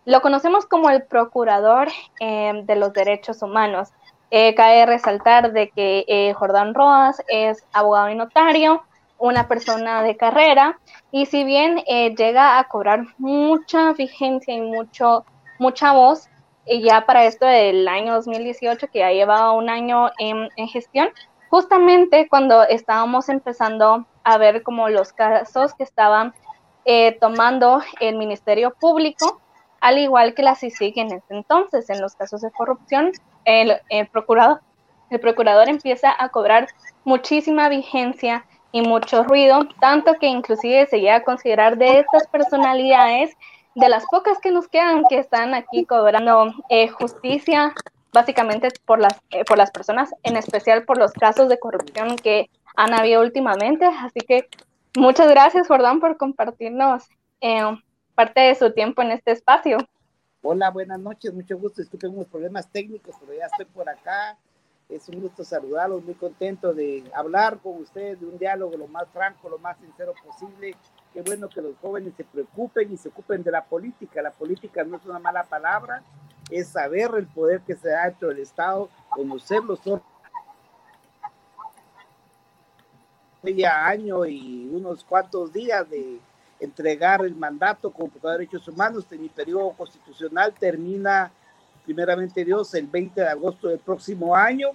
[0.10, 1.88] lo conocemos como el procurador
[2.20, 3.90] eh, de los derechos humanos.
[4.32, 8.82] Eh, cabe resaltar de que eh, Jordán Roas es abogado y notario,
[9.20, 10.80] una persona de carrera,
[11.12, 11.78] y si bien
[12.18, 15.26] llega a cobrar mucha vigencia y mucho,
[15.60, 16.28] mucha voz,
[16.66, 21.10] ya para esto del año 2018, que ya llevaba un año en, en gestión,
[21.50, 26.34] justamente cuando estábamos empezando a ver como los casos que estaban
[27.20, 29.40] tomando el Ministerio Público,
[29.82, 31.90] al igual que la CICIG en ese entonces.
[31.90, 33.12] En los casos de corrupción,
[33.46, 33.80] el,
[34.12, 34.62] procurador,
[35.10, 36.68] el procurador empieza a cobrar
[37.04, 43.36] muchísima vigencia y mucho ruido, tanto que inclusive se llega a considerar de estas personalidades,
[43.76, 47.74] de las pocas que nos quedan que están aquí cobrando eh, justicia,
[48.12, 52.50] básicamente por las, eh, por las personas, en especial por los casos de corrupción que
[52.76, 53.86] han habido últimamente.
[53.86, 54.48] Así que
[54.96, 57.08] muchas gracias, Jordán, por compartirnos
[57.42, 57.62] eh,
[58.16, 59.78] parte de su tiempo en este espacio.
[60.42, 61.82] Hola, buenas noches, mucho gusto.
[61.82, 64.38] Disculpen unos problemas técnicos, pero ya estoy por acá.
[64.88, 69.08] Es un gusto saludarlos, muy contento de hablar con ustedes de un diálogo lo más
[69.10, 70.76] franco, lo más sincero posible.
[71.14, 74.22] Qué bueno que los jóvenes se preocupen y se ocupen de la política.
[74.22, 76.02] La política no es una mala palabra,
[76.50, 79.80] es saber el poder que se da dentro del Estado, conocer los
[83.66, 86.20] año y unos cuantos días de
[86.60, 91.32] entregar el mandato como procurador de derechos humanos de mi periodo constitucional termina
[91.86, 94.72] primeramente Dios el 20 de agosto del próximo año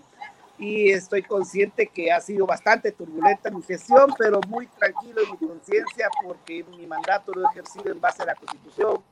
[0.59, 5.49] y estoy consciente que ha sido bastante turbulenta mi gestión, pero muy tranquilo en mi
[5.49, 9.03] conciencia porque mi mandato lo he ejercido en base a la constitución,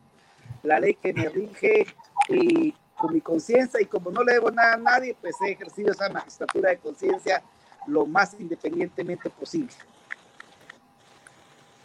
[0.62, 1.86] la ley que me rige
[2.28, 5.92] y con mi conciencia y como no le debo nada a nadie, pues he ejercido
[5.92, 7.42] esa magistratura de conciencia
[7.86, 9.74] lo más independientemente posible.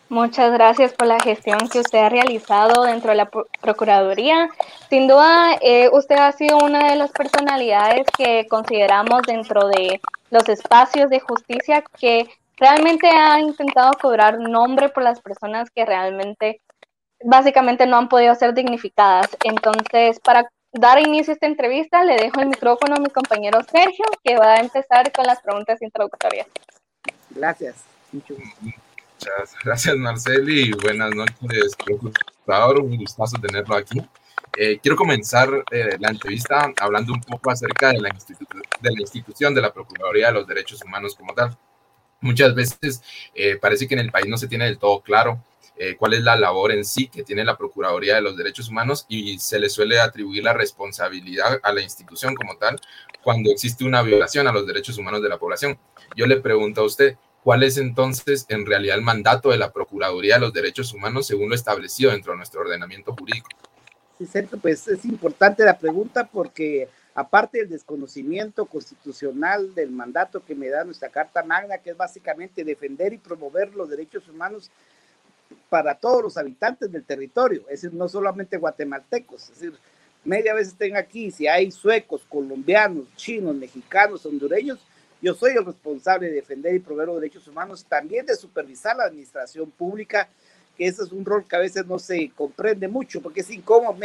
[0.10, 3.30] Muchas gracias por la gestión que usted ha realizado dentro de la
[3.62, 4.50] Procuraduría.
[4.89, 10.47] Sin duda, eh, usted ha sido una de las personalidades que consideramos dentro de los
[10.47, 16.62] espacios de justicia que realmente ha intentado cobrar nombre por las personas que realmente,
[17.23, 19.30] básicamente, no han podido ser dignificadas.
[19.43, 24.06] Entonces, para dar inicio a esta entrevista, le dejo el micrófono a mi compañero Sergio,
[24.23, 26.47] que va a empezar con las preguntas introductorias.
[27.30, 27.75] Gracias.
[28.12, 28.38] Muchas
[29.63, 32.82] gracias, Marceli, y buenas noches, procurador.
[32.82, 34.01] Un gustazo tenerlo aquí.
[34.56, 39.53] Eh, quiero comenzar eh, la entrevista hablando un poco acerca de la, de la institución
[39.53, 41.58] de la Procuraduría de los Derechos Humanos como tal.
[42.21, 43.01] Muchas veces
[43.36, 45.43] eh, parece que en el país no se tiene del todo claro
[45.80, 49.06] eh, cuál es la labor en sí que tiene la Procuraduría de los Derechos Humanos
[49.08, 52.80] y se le suele atribuir la responsabilidad a la institución como tal
[53.24, 55.78] cuando existe una violación a los derechos humanos de la población.
[56.16, 60.36] Yo le pregunto a usted, ¿cuál es entonces en realidad el mandato de la Procuraduría
[60.36, 63.50] de los Derechos Humanos según lo establecido dentro de nuestro ordenamiento jurídico?
[64.18, 70.56] Sí, cierto, pues es importante la pregunta porque aparte del desconocimiento constitucional del mandato que
[70.56, 74.72] me da nuestra Carta Magna, que es básicamente defender y promover los derechos humanos
[75.69, 79.73] para todos los habitantes del territorio, es decir, no solamente guatemaltecos, es decir,
[80.23, 84.80] media vez estén aquí, si hay suecos, colombianos, chinos, mexicanos, hondureños,
[85.21, 89.06] yo soy el responsable de defender y proveer los derechos humanos, también de supervisar la
[89.06, 90.30] administración pública,
[90.77, 93.97] que ese es un rol que a veces no se comprende mucho, porque es incómodo.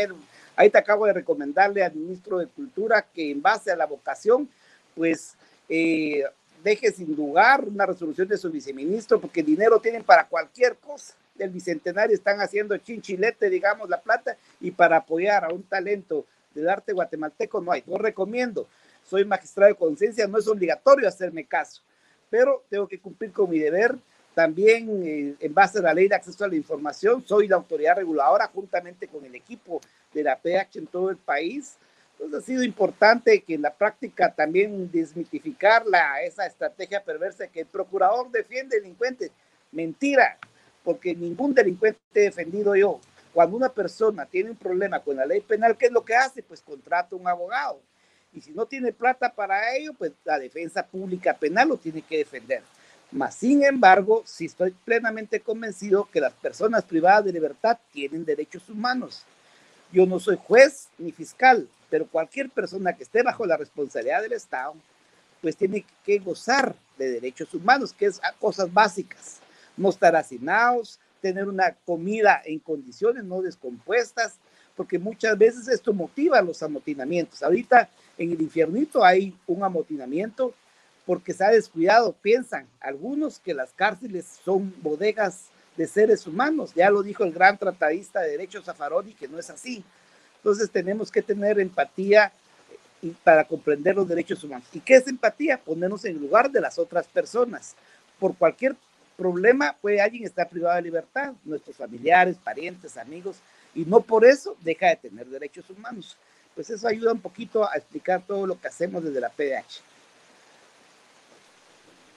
[0.57, 4.49] Ahí te acabo de recomendarle al ministro de Cultura que en base a la vocación,
[4.95, 5.35] pues
[5.69, 6.25] eh,
[6.65, 11.15] deje sin lugar una resolución de su viceministro, porque dinero tienen para cualquier cosa.
[11.35, 16.69] Del bicentenario están haciendo chinchilete, digamos, la plata, y para apoyar a un talento del
[16.69, 17.83] arte guatemalteco no hay.
[17.87, 18.67] No recomiendo.
[19.05, 21.83] Soy magistrado de conciencia, no es obligatorio hacerme caso,
[22.31, 23.97] pero tengo que cumplir con mi deber.
[24.35, 27.97] También, eh, en base a la ley de acceso a la información, soy la autoridad
[27.97, 29.81] reguladora juntamente con el equipo
[30.15, 31.77] de la PH en todo el país
[32.23, 37.61] entonces ha sido importante que en la práctica también desmitificar la, esa estrategia perversa que
[37.61, 39.33] el procurador defiende delincuentes.
[39.73, 40.39] Mentira,
[40.85, 43.01] porque ningún delincuente he defendido yo.
[43.33, 46.43] Cuando una persona tiene un problema con la ley penal, ¿qué es lo que hace?
[46.43, 47.81] Pues contrata un abogado.
[48.33, 52.19] Y si no tiene plata para ello, pues la defensa pública penal lo tiene que
[52.19, 52.63] defender.
[53.11, 58.67] Mas, sin embargo, sí estoy plenamente convencido que las personas privadas de libertad tienen derechos
[58.71, 59.25] humanos.
[59.93, 64.33] Yo no soy juez ni fiscal, pero cualquier persona que esté bajo la responsabilidad del
[64.33, 64.75] Estado,
[65.43, 69.42] pues tiene que gozar de derechos humanos, que es cosas básicas.
[69.77, 74.35] No estar hacinados, tener una comida en condiciones no descompuestas,
[74.77, 77.43] porque muchas veces esto motiva los amotinamientos.
[77.43, 80.55] Ahorita en el infiernito hay un amotinamiento
[81.07, 86.73] porque se ha descuidado, piensan algunos que las cárceles son bodegas de seres humanos.
[86.75, 89.85] Ya lo dijo el gran tratadista de derechos Zaffaroni, que no es así.
[90.37, 92.33] Entonces tenemos que tener empatía
[93.01, 94.69] y para comprender los derechos humanos.
[94.73, 95.59] ¿Y qué es empatía?
[95.59, 97.75] Ponernos en lugar de las otras personas.
[98.19, 98.77] Por cualquier
[99.23, 103.37] problema puede alguien estar privado de libertad, nuestros familiares, parientes, amigos,
[103.73, 106.17] y no por eso deja de tener derechos humanos.
[106.55, 109.81] Pues eso ayuda un poquito a explicar todo lo que hacemos desde la PDH.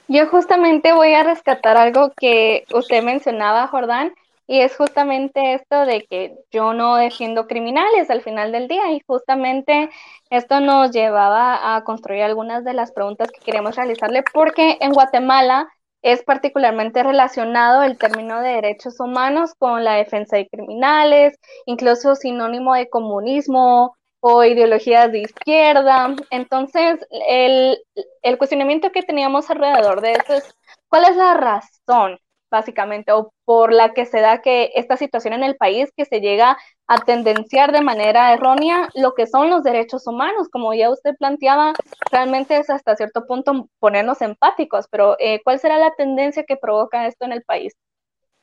[0.08, 4.12] Yo justamente voy a rescatar algo que usted mencionaba, Jordán,
[4.48, 9.00] y es justamente esto de que yo no defiendo criminales al final del día y
[9.06, 9.90] justamente
[10.30, 15.68] esto nos llevaba a construir algunas de las preguntas que queremos realizarle porque en Guatemala
[16.06, 22.74] es particularmente relacionado el término de derechos humanos con la defensa de criminales, incluso sinónimo
[22.74, 26.14] de comunismo o ideologías de izquierda.
[26.30, 27.78] Entonces, el,
[28.22, 30.54] el cuestionamiento que teníamos alrededor de eso es,
[30.88, 35.42] ¿cuál es la razón básicamente, o por la que se da que esta situación en
[35.42, 40.06] el país que se llega a tendenciar de manera errónea lo que son los derechos
[40.06, 41.72] humanos, como ya usted planteaba,
[42.10, 47.06] realmente es hasta cierto punto ponernos empáticos, pero eh, ¿cuál será la tendencia que provoca
[47.06, 47.74] esto en el país?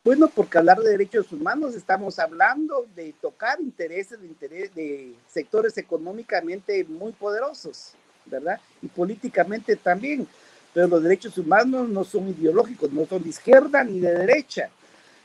[0.04, 5.78] Bueno, porque hablar de derechos humanos estamos hablando de tocar intereses de, interés de sectores
[5.78, 7.94] económicamente muy poderosos,
[8.26, 8.60] ¿verdad?
[8.82, 10.28] Y políticamente también
[10.74, 14.70] pero los derechos humanos no son ideológicos, no son de izquierda ni de derecha.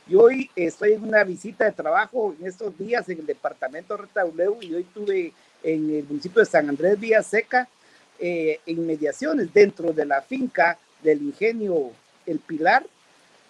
[0.09, 4.01] Yo hoy estoy en una visita de trabajo en estos días en el departamento de
[4.01, 7.69] Retauleu y hoy estuve en el municipio de San Andrés Vía Seca
[8.17, 11.91] eh, en mediaciones dentro de la finca del ingenio
[12.25, 12.87] El Pilar,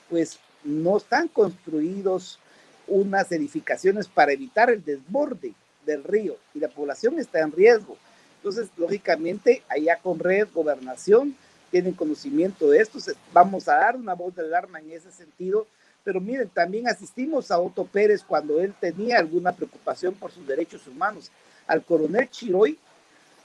[0.10, 2.40] pues no están construidos
[2.88, 5.54] unas edificaciones para evitar el desborde
[5.86, 7.96] del río y la población está en riesgo.
[8.36, 11.38] Entonces, lógicamente, allá con red, gobernación,
[11.72, 13.00] tienen conocimiento de esto,
[13.32, 15.66] vamos a dar una voz de alarma en ese sentido,
[16.04, 20.88] pero miren, también asistimos a Otto Pérez cuando él tenía alguna preocupación por sus derechos
[20.88, 21.32] humanos,
[21.68, 22.78] al coronel Chiroy,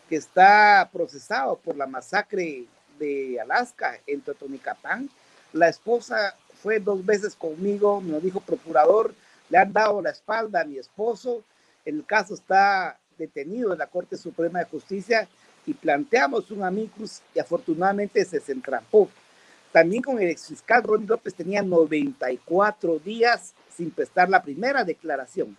[0.09, 2.65] que está procesado por la masacre
[2.99, 5.11] de Alaska en Totonicapán,
[5.53, 9.15] la esposa fue dos veces conmigo, me lo dijo procurador,
[9.51, 11.45] le han dado la espalda a mi esposo,
[11.85, 15.29] el caso está detenido en la Corte Suprema de Justicia
[15.67, 19.09] y planteamos un amicus y afortunadamente se entrampó.
[19.75, 25.57] También con el exfiscal Ronnie López tenía 94 días sin prestar la primera declaración.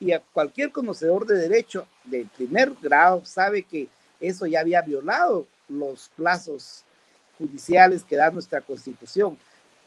[0.00, 3.88] Y a cualquier conocedor de derecho del primer grado sabe que
[4.18, 6.84] eso ya había violado los plazos
[7.36, 9.36] judiciales que da nuestra constitución.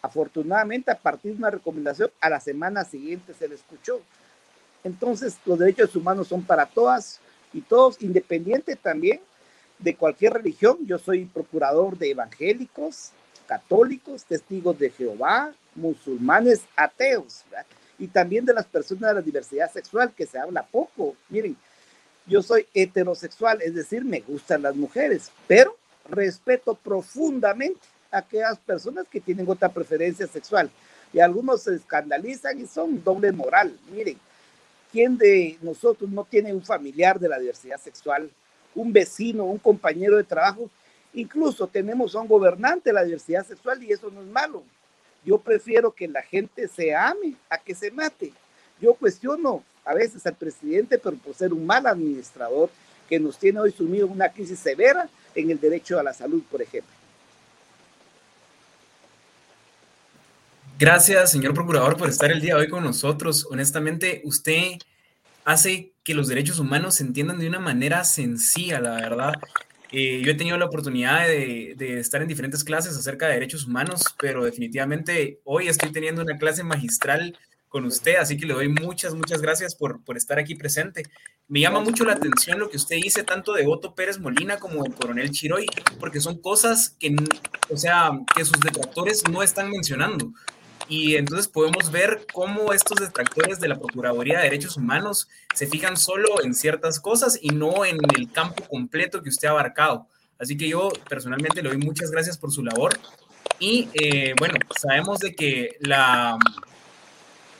[0.04, 4.02] Afortunadamente, a partir de una recomendación, a la semana siguiente se le escuchó.
[4.84, 7.20] Entonces, los derechos humanos son para todas
[7.52, 9.20] y todos, independiente también
[9.80, 10.78] de cualquier religión.
[10.86, 13.14] Yo soy procurador de evangélicos,
[13.44, 17.44] católicos, testigos de Jehová, musulmanes, ateos,
[18.00, 21.16] y también de las personas de la diversidad sexual, que se habla poco.
[21.30, 21.56] Miren,
[22.26, 25.78] yo soy heterosexual, es decir, me gustan las mujeres, pero
[26.10, 27.80] respeto profundamente
[28.12, 30.70] a aquellas personas que tienen otra preferencia sexual.
[31.12, 33.78] Y algunos se escandalizan y son doble moral.
[33.92, 34.18] Miren,
[34.92, 38.30] ¿quién de nosotros no tiene un familiar de la diversidad sexual,
[38.74, 40.70] un vecino, un compañero de trabajo?
[41.14, 44.64] Incluso tenemos a un gobernante de la diversidad sexual y eso no es malo.
[45.26, 48.34] Yo prefiero que la gente se ame a que se mate.
[48.82, 52.70] Yo cuestiono a veces al presidente, pero por ser un mal administrador
[53.08, 56.42] que nos tiene hoy sumido en una crisis severa en el derecho a la salud,
[56.50, 56.92] por ejemplo.
[60.80, 63.48] Gracias, señor procurador, por estar el día hoy con nosotros.
[63.50, 64.80] Honestamente, usted
[65.46, 69.34] hace que los derechos humanos se entiendan de una manera sencilla, la verdad.
[69.96, 73.68] Eh, yo he tenido la oportunidad de, de, estar en diferentes clases acerca de derechos
[73.68, 77.38] humanos, pero definitivamente hoy estoy teniendo una clase magistral
[77.70, 81.04] con usted, así que le doy muchas, muchas gracias por, por estar aquí presente.
[81.48, 84.82] Me llama mucho la atención lo que usted dice tanto de Otto Pérez Molina como
[84.82, 85.68] del coronel Chiroy,
[86.00, 87.16] porque son cosas que,
[87.70, 90.34] o sea, que sus detractores no están mencionando.
[90.88, 95.98] Y entonces podemos ver cómo estos detractores de la Procuraduría de Derechos Humanos se fijan
[95.98, 100.08] solo en ciertas cosas y no en el campo completo que usted ha abarcado.
[100.40, 103.00] Así que yo personalmente le doy muchas gracias por su labor.
[103.60, 106.38] Y eh, bueno, sabemos de que la,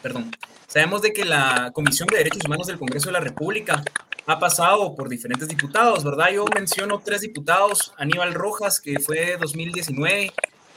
[0.02, 0.32] perdón,
[0.68, 3.84] sabemos de que la Comisión de Derechos Humanos del Congreso de la República
[4.26, 6.30] ha pasado por diferentes diputados, ¿verdad?
[6.34, 10.32] Yo menciono tres diputados, Aníbal Rojas, que fue 2019,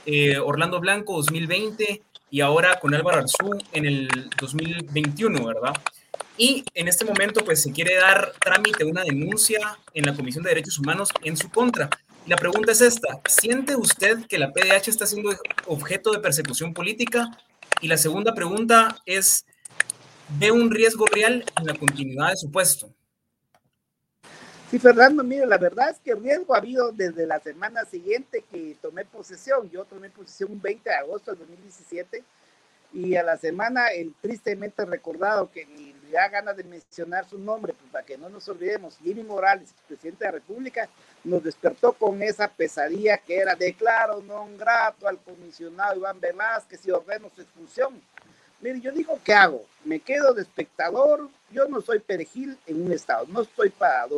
[0.06, 4.08] eh, Orlando Blanco, 2020, y ahora con Álvaro Arzú en el
[4.40, 5.72] 2021, ¿verdad?
[6.38, 10.50] Y en este momento, pues se quiere dar trámite una denuncia en la Comisión de
[10.50, 11.88] Derechos Humanos en su contra.
[12.26, 15.30] la pregunta es esta, ¿siente usted que la PDH está siendo
[15.66, 17.30] objeto de persecución política
[17.80, 19.46] y la segunda pregunta es,
[20.38, 22.95] ¿ve un riesgo real en la continuidad de su puesto?
[24.70, 28.76] Sí, Fernando, mire, la verdad es que riesgo ha habido desde la semana siguiente que
[28.82, 29.70] tomé posesión.
[29.70, 32.24] Yo tomé posesión un 20 de agosto de 2017
[32.92, 37.74] y a la semana el tristemente recordado que ni da ganas de mencionar su nombre,
[37.74, 40.88] pues para que no nos olvidemos, Jimmy Morales, presidente de la República,
[41.22, 46.90] nos despertó con esa pesadilla que era declaro non grato al comisionado Iván Velázquez y
[46.90, 48.00] ordeno su expulsión.
[48.60, 49.64] Mire, yo digo, ¿qué hago?
[49.84, 54.08] Me quedo de espectador, yo no soy perejil en un estado, no estoy para.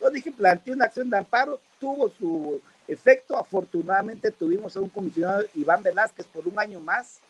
[0.00, 5.44] Yo dije, planteé una acción de amparo, tuvo su efecto, afortunadamente tuvimos a un comisionado
[5.54, 7.20] Iván Velázquez por un año más,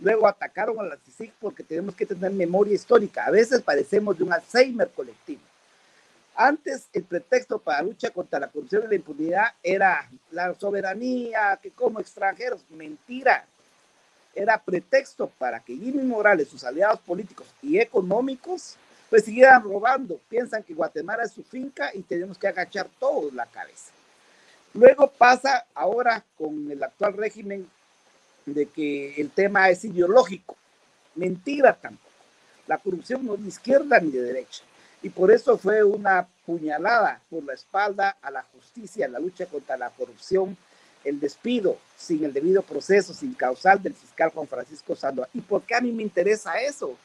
[0.00, 3.26] Luego atacaron a la CICIG porque tenemos que tener memoria histórica.
[3.26, 5.42] A veces padecemos de un Alzheimer colectivo.
[6.34, 11.58] Antes, el pretexto para la lucha contra la corrupción y la impunidad era la soberanía,
[11.62, 13.44] que como extranjeros, mentira.
[14.34, 18.76] Era pretexto para que Jimmy Morales, sus aliados políticos y económicos,
[19.10, 20.20] pues siguieran robando.
[20.28, 23.90] Piensan que Guatemala es su finca y tenemos que agachar todos la cabeza.
[24.72, 27.68] Luego pasa ahora con el actual régimen
[28.46, 30.56] de que el tema es ideológico.
[31.16, 32.08] Mentira tampoco.
[32.68, 34.62] La corrupción no es de izquierda ni de derecha.
[35.02, 39.76] Y por eso fue una puñalada por la espalda a la justicia, la lucha contra
[39.76, 40.56] la corrupción,
[41.02, 45.30] el despido sin el debido proceso, sin causal del fiscal Juan Francisco Sandoval.
[45.34, 46.96] ¿Y por qué a mí me interesa eso?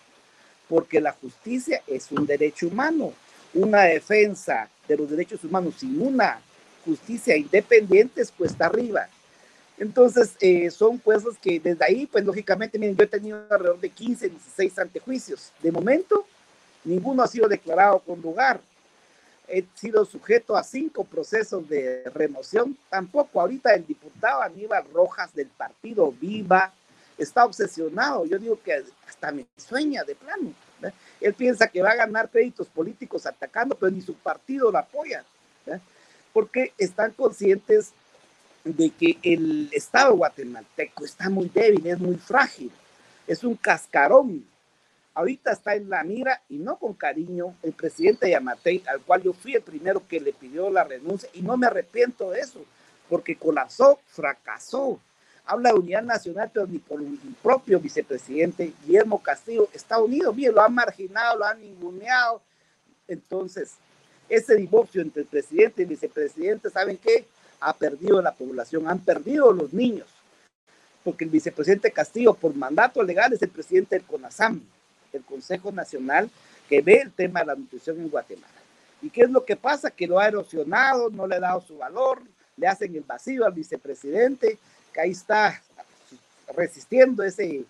[0.70, 3.13] Porque la justicia es un derecho humano.
[3.53, 6.39] Una defensa de los derechos humanos sin una
[6.84, 9.07] justicia independiente es cuesta arriba.
[9.78, 13.89] Entonces, eh, son cosas que desde ahí, pues lógicamente, miren, yo he tenido alrededor de
[13.89, 15.51] 15, 16 antejuicios.
[15.61, 16.26] De momento,
[16.86, 18.61] ninguno ha sido declarado con lugar.
[19.47, 22.78] He sido sujeto a cinco procesos de remoción.
[22.89, 26.74] Tampoco ahorita el diputado Aníbal Rojas del partido Viva
[27.18, 28.26] está obsesionado.
[28.26, 30.53] Yo digo que hasta me sueña de plano.
[31.22, 35.24] Él piensa que va a ganar créditos políticos atacando, pero ni su partido lo apoya.
[36.34, 37.93] Porque están conscientes
[38.63, 42.72] de que el Estado guatemalteco está muy débil, es muy frágil,
[43.28, 44.45] es un cascarón.
[45.13, 49.32] Ahorita está en la mira y no con cariño el presidente Yamatei, al cual yo
[49.32, 52.66] fui el primero que le pidió la renuncia y no me arrepiento de eso,
[53.07, 54.99] porque colapsó, fracasó.
[55.46, 60.34] Habla de unidad nacional, pero ni por el propio vicepresidente Guillermo Castillo está unido.
[60.34, 62.41] Bien, lo han marginado, lo han ninguneado.
[63.08, 63.76] Entonces,
[64.28, 67.28] ese divorcio entre el presidente y el vicepresidente, ¿saben qué?
[67.60, 70.08] ha perdido la población, han perdido los niños.
[71.04, 74.60] porque el vicepresidente Castillo, por mandato legal, es el presidente del CONASAM,
[75.14, 76.32] el Consejo Nacional
[76.68, 78.54] que ve el tema de la nutrición en Guatemala.
[79.04, 79.91] ¿Y qué es lo que pasa?
[79.91, 82.24] Que lo ha erosionado, no le ha dado su valor,
[82.58, 84.58] le hacen el vacío al vicepresidente,
[85.02, 85.62] ahí está
[86.56, 87.66] resistiendo ese,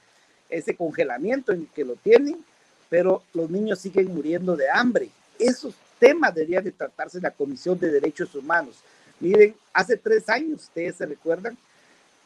[0.50, 2.44] ese congelamiento en que lo tienen,
[2.90, 5.10] pero los niños siguen muriendo de hambre.
[5.40, 8.78] Esos temas deberían de tratarse en la Comisión de Derechos Humanos.
[9.20, 11.58] Miren, hace tres años, ustedes se recuerdan,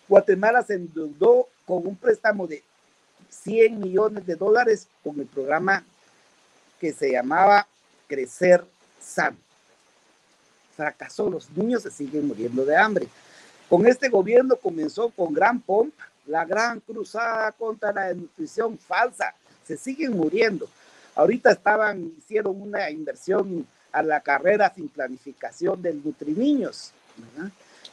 [0.07, 2.63] Guatemala se endeudó con un préstamo de
[3.29, 5.85] 100 millones de dólares con el programa
[6.79, 7.67] que se llamaba
[8.07, 8.65] Crecer
[8.99, 9.37] Sano.
[10.75, 13.07] Fracasó, los niños se siguen muriendo de hambre.
[13.69, 19.33] Con este gobierno comenzó con gran pompa la gran cruzada contra la nutrición falsa.
[19.65, 20.67] Se siguen muriendo.
[21.15, 26.91] Ahorita estaban, hicieron una inversión a la carrera sin planificación del Nutriniños.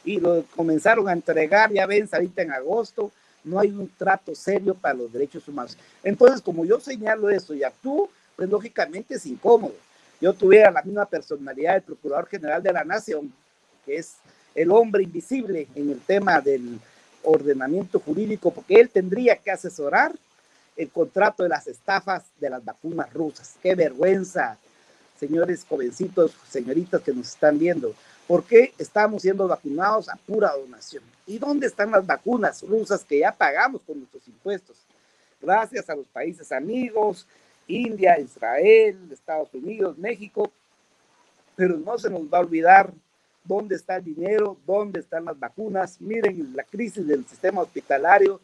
[0.03, 3.11] Y lo comenzaron a entregar, ya ven, ahorita en agosto,
[3.43, 5.77] no hay un trato serio para los derechos humanos.
[6.03, 9.75] Entonces, como yo señalo eso y actúo, pues lógicamente es incómodo.
[10.21, 13.33] Yo tuviera la misma personalidad del Procurador General de la Nación,
[13.85, 14.15] que es
[14.57, 16.79] el hombre invisible en el tema del
[17.23, 20.11] ordenamiento jurídico, porque él tendría que asesorar
[20.75, 23.55] el contrato de las estafas de las vacunas rusas.
[23.61, 24.57] Qué vergüenza,
[25.19, 27.93] señores jovencitos, señoritas que nos están viendo.
[28.27, 31.03] ¿Por qué estamos siendo vacunados a pura donación?
[31.27, 34.77] ¿Y dónde están las vacunas rusas que ya pagamos con nuestros impuestos?
[35.39, 37.27] Gracias a los países amigos,
[37.67, 40.51] India, Israel, Estados Unidos, México,
[41.55, 42.91] pero no se nos va a olvidar
[43.47, 48.41] dónde está el dinero, dónde están las vacunas, miren la crisis del sistema hospitalario.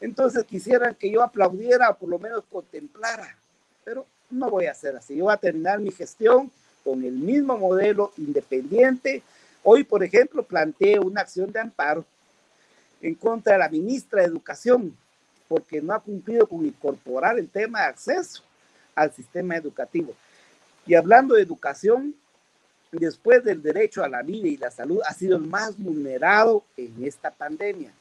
[0.00, 3.36] Entonces quisieran que yo aplaudiera o por lo menos contemplara,
[3.84, 5.16] pero no voy a hacer así.
[5.16, 6.50] Yo voy a terminar mi gestión
[6.84, 9.22] con el mismo modelo independiente.
[9.62, 12.04] Hoy, por ejemplo, planteé una acción de amparo
[13.02, 14.96] en contra de la ministra de Educación,
[15.48, 18.42] porque no ha cumplido con incorporar el tema de acceso
[18.94, 20.14] al sistema educativo.
[20.86, 22.14] Y hablando de educación,
[22.98, 27.04] después del derecho a la vida y la salud, ha sido el más vulnerado en
[27.04, 27.92] esta pandemia.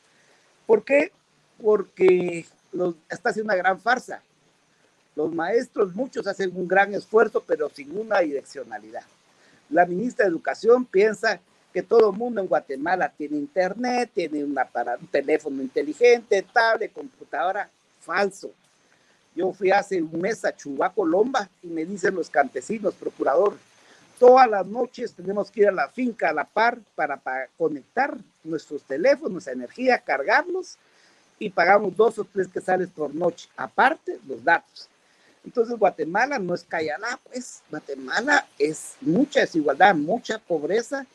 [0.66, 1.12] ¿Por qué?
[1.62, 4.22] Porque los, está haciendo una gran farsa.
[5.16, 9.04] Los maestros, muchos hacen un gran esfuerzo, pero sin una direccionalidad.
[9.70, 11.40] La ministra de Educación piensa
[11.74, 17.70] que todo el mundo en Guatemala tiene internet, tiene un, un teléfono inteligente, tablet, computadora.
[18.00, 18.52] Falso.
[19.36, 23.56] Yo fui hace un mes a Chubaco, Lomba, y me dicen los campesinos, procurador,
[24.20, 27.20] todas las noches tenemos que ir a la finca a la par para,
[27.58, 30.78] conectar nuestros teléfonos a energía, cargarlos
[31.40, 34.90] y pagamos dos o tres quesales por noche, aparte los datos.
[35.46, 41.06] Entonces Guatemala no es Cayalá, pues Guatemala es mucha desigualdad, mucha pobreza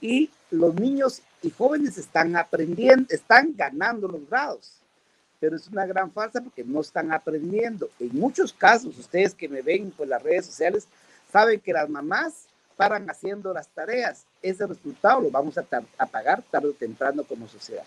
[0.00, 4.72] y los niños y jóvenes están aprendiendo, están ganando los grados,
[5.38, 7.88] pero es una gran falsa porque no están aprendiendo.
[7.98, 10.86] En muchos casos, ustedes que me ven por las redes sociales,
[11.30, 12.48] saben que las mamás
[12.80, 14.24] paran haciendo las tareas.
[14.40, 17.84] Ese resultado lo vamos a, pagar tarde o temprano como sociedad.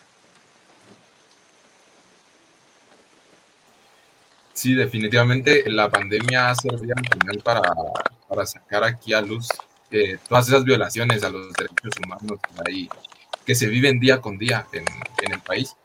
[4.54, 9.48] Sí, definitivamente la pandemia ha servido al final para, sacar aquí a luz
[9.90, 12.88] eh, todas esas violaciones a los derechos humanos ahí,
[13.48, 14.86] que se viven día con día en,
[15.32, 15.76] el país.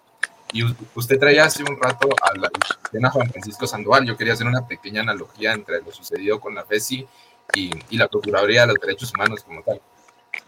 [0.53, 4.05] Y usted traía hace un rato a la Juan Francisco Sandoval.
[4.05, 7.07] Yo quería hacer una pequeña analogía entre lo sucedido con la FESI
[7.55, 9.81] y, y, la Procuraduría de los Derechos Humanos como tal.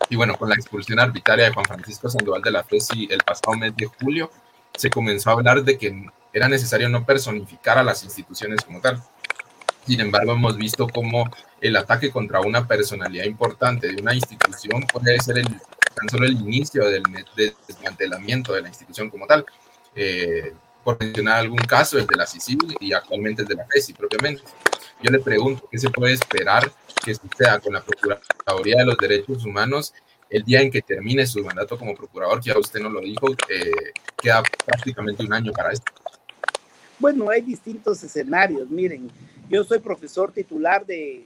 [0.09, 3.57] Y bueno, con la expulsión arbitraria de Juan Francisco Sandoval de la FESI el pasado
[3.57, 4.30] mes de julio,
[4.76, 9.03] se comenzó a hablar de que era necesario no personificar a las instituciones como tal.
[9.86, 11.28] Sin embargo, hemos visto cómo
[11.61, 16.32] el ataque contra una personalidad importante de una institución puede ser el, tan solo el
[16.32, 17.03] inicio del,
[17.66, 19.44] desmantelamiento de la institución como tal.
[19.94, 23.92] Eh, por mencionar algún caso, el de la CICIL y actualmente el de la FESI
[23.92, 24.42] propiamente.
[25.03, 26.70] Yo le pregunto, ¿qué se puede esperar
[27.03, 29.94] que suceda con la Procuraduría de los Derechos Humanos
[30.28, 32.40] el día en que termine su mandato como procurador?
[32.42, 33.72] Ya usted no lo dijo, eh,
[34.20, 35.90] queda prácticamente un año para esto.
[36.98, 38.68] Bueno, hay distintos escenarios.
[38.68, 39.11] Miren,
[39.48, 41.24] yo soy profesor titular de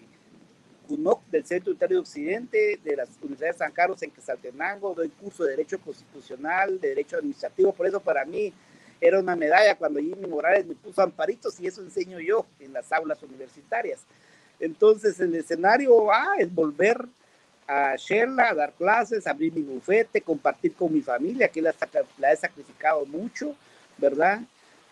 [0.88, 5.08] UNOC, del Centro Unitario de Occidente, de las Universidades de San Carlos en Quesaltenango, doy
[5.08, 8.52] curso de Derecho Constitucional, de Derecho Administrativo, por eso para mí
[9.00, 12.90] era una medalla cuando Jimmy Morales me puso amparitos y eso enseño yo en las
[12.92, 14.00] aulas universitarias.
[14.60, 17.04] Entonces el escenario A es volver
[17.66, 21.74] a Sherla, a dar clases, abrir mi bufete, compartir con mi familia, que la,
[22.18, 23.56] la he sacrificado mucho,
[23.98, 24.40] ¿verdad?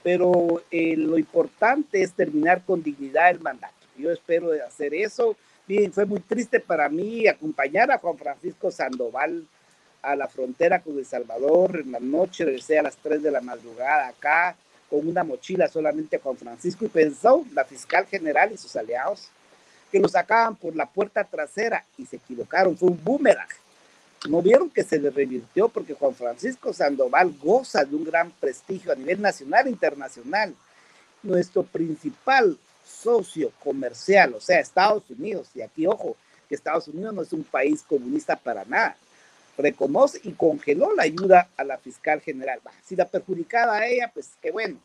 [0.03, 3.75] pero eh, lo importante es terminar con dignidad el mandato.
[3.97, 5.37] Yo espero hacer eso.
[5.67, 9.47] Bien, fue muy triste para mí acompañar a Juan Francisco Sandoval
[10.03, 13.41] a la frontera con El Salvador en la noche, regresé a las 3 de la
[13.41, 14.57] madrugada acá
[14.91, 19.29] con una mochila solamente Juan Francisco y pensó la fiscal general y sus aliados
[19.91, 23.49] que lo sacaban por la puerta trasera y se equivocaron, fue un boomerang.
[24.29, 28.93] No vieron que se le revirtió porque Juan Francisco Sandoval goza de un gran prestigio
[28.93, 30.55] a nivel nacional e internacional.
[31.23, 36.17] Nuestro principal socio comercial, o sea, Estados Unidos, y aquí ojo,
[36.49, 38.97] que Estados Unidos no es un país comunista para nada,
[39.59, 42.61] reconoce y congeló la ayuda a la fiscal general.
[42.85, 44.79] Si la perjudicaba a ella, pues qué bueno,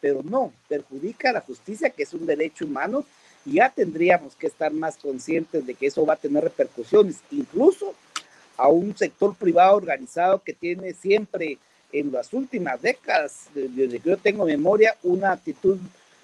[0.00, 3.04] pero no, perjudica a la justicia, que es un derecho humano,
[3.44, 7.94] y ya tendríamos que estar más conscientes de que eso va a tener repercusiones, incluso
[8.56, 11.58] a un sector privado organizado que tiene siempre
[11.92, 15.78] en las últimas décadas, desde que yo tengo memoria, una actitud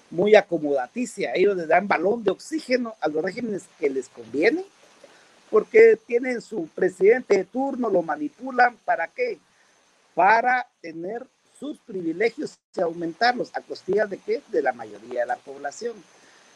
[0.09, 1.33] muy acomodaticia.
[1.35, 4.63] Ellos le dan balón de oxígeno a los regímenes que les conviene,
[5.49, 9.39] porque tienen su presidente de turno, lo manipulan, ¿para qué?
[10.13, 11.25] Para tener
[11.59, 14.41] sus privilegios y aumentarlos a costillas de qué?
[14.49, 15.93] De la mayoría de la población.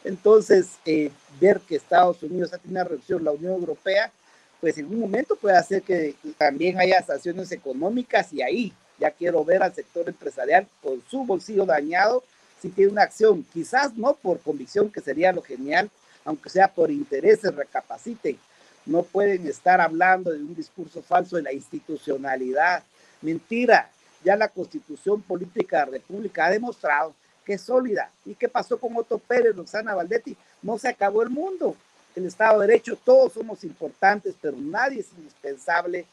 [0.04, 4.12] Entonces, eh, ver que Estados Unidos ha tenido una reducción, la Unión Europea,
[4.60, 9.44] pues en un momento puede hacer que también haya sanciones económicas y ahí ya quiero
[9.44, 12.22] ver al sector empresarial con su bolsillo dañado
[12.62, 15.90] si tiene una acción, quizás no por convicción, que sería lo genial,
[16.24, 18.38] aunque sea por intereses, recapaciten.
[18.86, 22.82] No pueden estar hablando de un discurso falso de la institucionalidad.
[23.22, 23.90] Mentira,
[24.22, 27.14] ya la constitución política de la República ha demostrado
[27.44, 28.10] que es sólida.
[28.24, 30.36] ¿Y qué pasó con Otto Pérez, Roxana Valdetti?
[30.62, 31.76] No se acabó el mundo.
[32.16, 36.06] El Estado de Derecho, todos somos importantes, pero nadie es indispensable.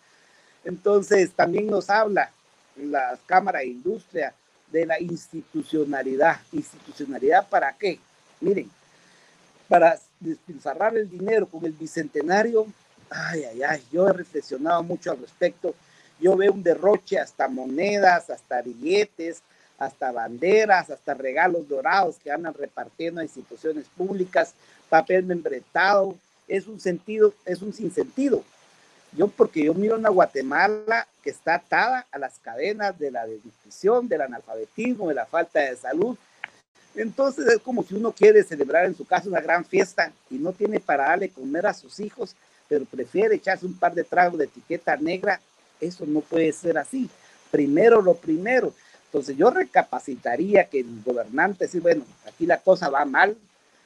[0.65, 2.31] Entonces, también nos habla
[2.75, 4.33] la Cámara de Industria
[4.71, 6.39] de la institucionalidad.
[6.51, 7.99] ¿Institucionalidad para qué?
[8.39, 8.69] Miren,
[9.67, 12.65] para despilfarrar el dinero con el bicentenario,
[13.09, 15.75] ay, ay, ay, yo he reflexionado mucho al respecto.
[16.19, 19.41] Yo veo un derroche hasta monedas, hasta billetes,
[19.77, 24.53] hasta banderas, hasta regalos dorados que andan repartiendo a instituciones públicas,
[24.89, 26.15] papel membretado,
[26.47, 28.43] es un sentido, es un sinsentido.
[29.13, 34.07] Yo, porque yo miro una Guatemala que está atada a las cadenas de la desnutrición,
[34.07, 36.17] del analfabetismo, de la falta de salud.
[36.95, 40.51] Entonces es como si uno quiere celebrar en su casa una gran fiesta y no
[40.51, 42.35] tiene para darle comer a sus hijos,
[42.67, 45.39] pero prefiere echarse un par de tragos de etiqueta negra.
[45.79, 47.09] Eso no puede ser así.
[47.49, 48.73] Primero lo primero.
[49.05, 53.37] Entonces yo recapacitaría que el gobernante sí, bueno, aquí la cosa va mal,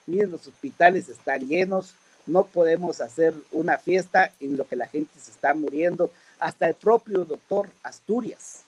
[0.06, 1.95] miren, los hospitales están llenos,
[2.28, 6.12] no podemos hacer una fiesta en lo que la gente se está muriendo.
[6.39, 8.62] Hasta el propio doctor Asturias,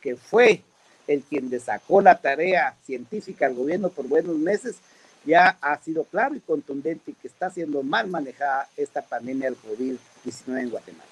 [0.00, 0.62] que fue
[1.06, 4.76] el quien le sacó la tarea científica al gobierno por buenos meses,
[5.24, 10.60] ya ha sido claro y contundente que está siendo mal manejada esta pandemia del COVID-19
[10.60, 11.10] en Guatemala.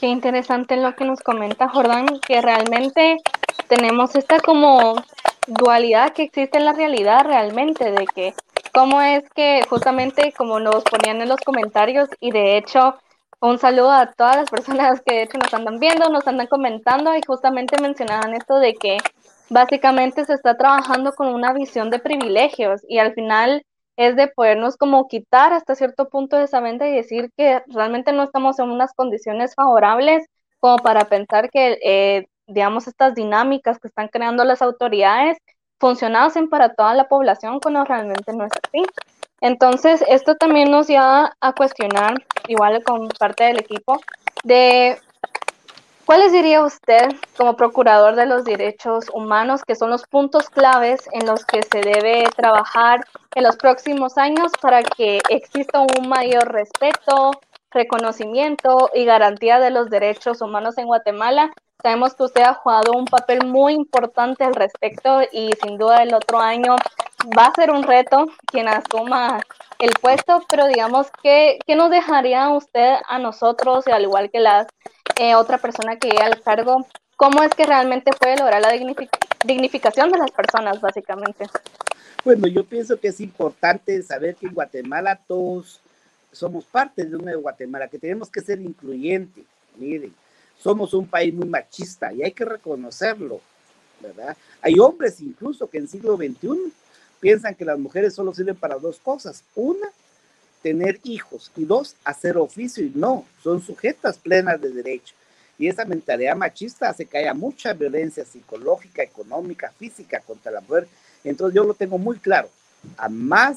[0.00, 3.16] Qué interesante lo que nos comenta Jordán, que realmente
[3.68, 4.94] tenemos esta como
[5.46, 8.34] dualidad que existe en la realidad realmente, de que
[8.72, 12.98] cómo es que justamente como nos ponían en los comentarios y de hecho
[13.40, 17.14] un saludo a todas las personas que de hecho nos andan viendo, nos andan comentando
[17.14, 18.98] y justamente mencionaban esto de que
[19.50, 23.62] básicamente se está trabajando con una visión de privilegios y al final
[23.96, 28.12] es de podernos como quitar hasta cierto punto de esa mente y decir que realmente
[28.12, 30.26] no estamos en unas condiciones favorables
[30.60, 35.38] como para pensar que, eh, digamos, estas dinámicas que están creando las autoridades
[35.78, 38.84] funcionasen para toda la población cuando realmente no es así.
[39.40, 42.14] Entonces, esto también nos lleva a cuestionar,
[42.48, 44.00] igual con parte del equipo,
[44.44, 44.98] de
[46.06, 51.26] ¿Cuáles diría usted como procurador de los derechos humanos que son los puntos claves en
[51.26, 53.00] los que se debe trabajar
[53.34, 57.32] en los próximos años para que exista un mayor respeto,
[57.72, 61.50] reconocimiento y garantía de los derechos humanos en Guatemala?
[61.82, 66.14] Sabemos que usted ha jugado un papel muy importante al respecto y sin duda el
[66.14, 66.76] otro año
[67.36, 69.40] va a ser un reto quien asuma
[69.78, 74.40] el puesto, pero digamos, ¿qué, qué nos dejaría usted a nosotros, y al igual que
[74.40, 74.66] las
[75.18, 76.86] eh, otra persona que al cargo,
[77.16, 78.72] ¿cómo es que realmente puede lograr la
[79.44, 81.46] dignificación de las personas, básicamente?
[82.24, 85.80] Bueno, yo pienso que es importante saber que en Guatemala todos
[86.32, 89.44] somos parte de una de Guatemala, que tenemos que ser incluyentes.
[89.76, 90.14] Miren,
[90.58, 93.40] somos un país muy machista y hay que reconocerlo,
[94.00, 94.36] ¿verdad?
[94.60, 96.72] Hay hombres incluso que en siglo XXI
[97.26, 99.42] piensan que las mujeres solo sirven para dos cosas.
[99.56, 99.88] Una,
[100.62, 105.12] tener hijos y dos, hacer oficio y no, son sujetas plenas de derecho.
[105.58, 110.86] Y esa mentalidad machista hace que haya mucha violencia psicológica, económica, física contra la mujer.
[111.24, 112.48] Entonces yo lo tengo muy claro,
[112.96, 113.56] a más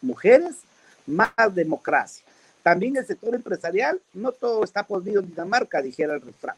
[0.00, 0.60] mujeres,
[1.06, 2.24] más democracia.
[2.62, 6.56] también el sector empresarial, no todo está podrido en Dinamarca, dijera el refrán.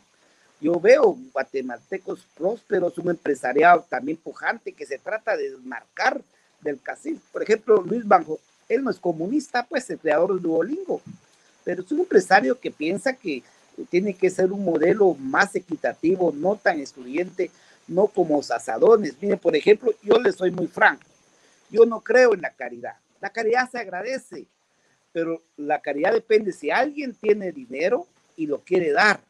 [0.60, 6.22] Yo veo guatemaltecos prósperos, un empresariado también pujante que se trata de desmarcar
[6.64, 7.20] del casino.
[7.30, 11.00] Por ejemplo, Luis Banjo, él no es comunista, pues el creador del Duolingo,
[11.62, 13.42] pero es un empresario que piensa que
[13.90, 17.50] tiene que ser un modelo más equitativo, no tan excluyente,
[17.86, 19.14] no como sazadones.
[19.20, 21.04] Mire, por ejemplo, yo le soy muy franco.
[21.70, 22.96] Yo no creo en la caridad.
[23.20, 24.46] La caridad se agradece,
[25.12, 28.06] pero la caridad depende si alguien tiene dinero
[28.36, 29.20] y lo quiere dar.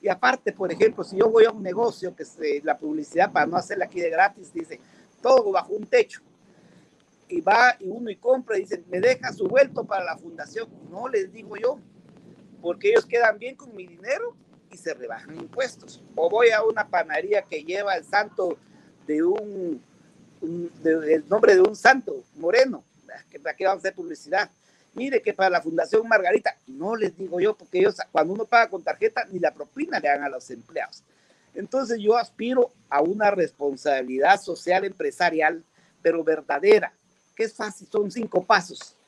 [0.00, 3.46] Y aparte, por ejemplo, si yo voy a un negocio que se, la publicidad para
[3.46, 4.78] no hacerla aquí de gratis dice
[5.20, 6.20] todo bajo un techo
[7.28, 10.68] y va y uno y compra y dice, me deja su vuelto para la fundación.
[10.90, 11.78] No les digo yo,
[12.60, 14.34] porque ellos quedan bien con mi dinero
[14.70, 16.02] y se rebajan impuestos.
[16.14, 18.58] O voy a una panadería que lleva el santo
[19.06, 19.82] de un,
[20.42, 22.84] el nombre de un santo moreno,
[23.30, 24.50] que para qué vamos a hacer publicidad.
[24.94, 28.68] Mire que para la Fundación Margarita, no les digo yo, porque ellos cuando uno paga
[28.68, 31.04] con tarjeta ni la propina le dan a los empleados.
[31.54, 35.64] Entonces yo aspiro a una responsabilidad social empresarial,
[36.02, 36.92] pero verdadera,
[37.38, 38.98] que es fácil, son cinco pasos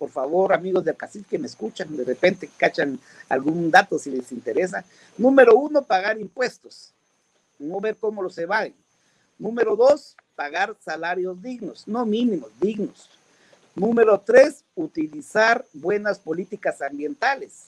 [0.00, 4.32] por favor, amigos del cacique que me escuchan, de repente cachan algún dato si les
[4.32, 4.82] interesa.
[5.18, 6.94] Número uno, pagar impuestos,
[7.58, 8.74] no ver cómo los evaden.
[9.38, 13.10] Número dos, pagar salarios dignos, no mínimos, dignos.
[13.74, 17.66] Número tres, utilizar buenas políticas ambientales,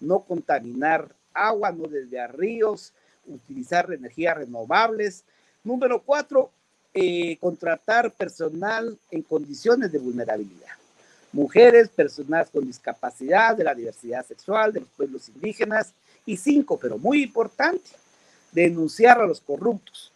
[0.00, 2.94] no contaminar agua, no desviar ríos,
[3.26, 5.22] utilizar energías renovables.
[5.62, 6.50] Número cuatro,
[6.94, 10.74] eh, contratar personal en condiciones de vulnerabilidad
[11.34, 15.92] mujeres, personas con discapacidad, de la diversidad sexual, de los pueblos indígenas.
[16.24, 17.90] Y cinco, pero muy importante,
[18.52, 20.10] denunciar a los corruptos.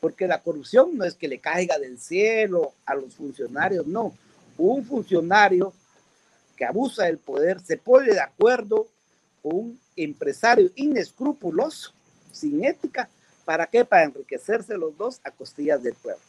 [0.00, 4.14] Porque la corrupción no es que le caiga del cielo a los funcionarios, no.
[4.58, 5.72] Un funcionario
[6.56, 8.86] que abusa del poder se pone de acuerdo
[9.42, 11.92] con un empresario inescrupuloso,
[12.30, 13.08] sin ética.
[13.44, 13.84] ¿Para qué?
[13.84, 16.20] Para enriquecerse los dos a costillas del pueblo.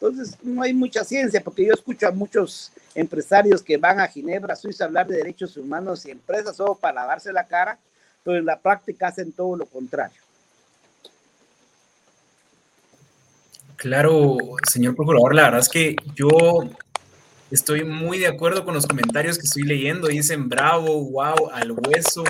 [0.00, 4.56] Entonces, no hay mucha ciencia, porque yo escucho a muchos empresarios que van a Ginebra,
[4.56, 7.78] Suiza, a hablar de derechos humanos y empresas solo para lavarse la cara,
[8.24, 10.20] pero en la práctica hacen todo lo contrario.
[13.76, 14.36] Claro,
[14.70, 16.28] señor procurador, la verdad es que yo
[17.50, 20.08] estoy muy de acuerdo con los comentarios que estoy leyendo.
[20.08, 22.24] Dicen bravo, wow, al hueso.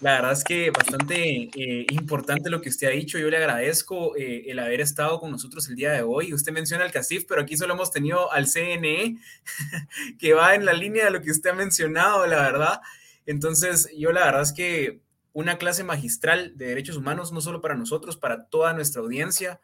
[0.00, 3.18] La verdad es que bastante eh, importante lo que usted ha dicho.
[3.18, 6.34] Yo le agradezco eh, el haber estado con nosotros el día de hoy.
[6.34, 9.16] Usted menciona al CACIF, pero aquí solo hemos tenido al CNE,
[10.18, 12.80] que va en la línea de lo que usted ha mencionado, la verdad.
[13.24, 15.00] Entonces, yo la verdad es que
[15.32, 19.60] una clase magistral de derechos humanos, no solo para nosotros, para toda nuestra audiencia.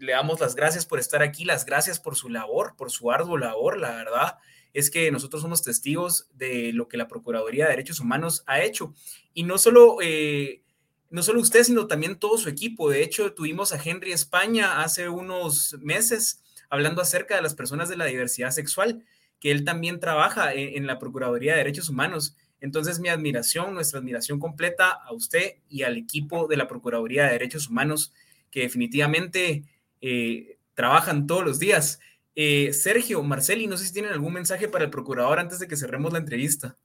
[0.00, 3.36] Le damos las gracias por estar aquí, las gracias por su labor, por su arduo
[3.36, 4.38] labor, la verdad
[4.74, 8.94] es que nosotros somos testigos de lo que la Procuraduría de Derechos Humanos ha hecho.
[9.34, 10.62] Y no solo, eh,
[11.10, 12.90] no solo usted, sino también todo su equipo.
[12.90, 17.96] De hecho, tuvimos a Henry España hace unos meses hablando acerca de las personas de
[17.96, 19.04] la diversidad sexual,
[19.40, 22.36] que él también trabaja en, la Procuraduría de Derechos Humanos.
[22.60, 27.32] Entonces, mi admiración, nuestra admiración completa a usted y al equipo de la Procuraduría de
[27.32, 28.12] Derechos Humanos,
[28.50, 29.62] que definitivamente
[30.00, 32.00] eh, trabajan todos los días.
[32.40, 35.74] Eh, Sergio, Marceli, no sé si tienen algún mensaje para el procurador antes de que
[35.74, 36.76] cerremos la entrevista.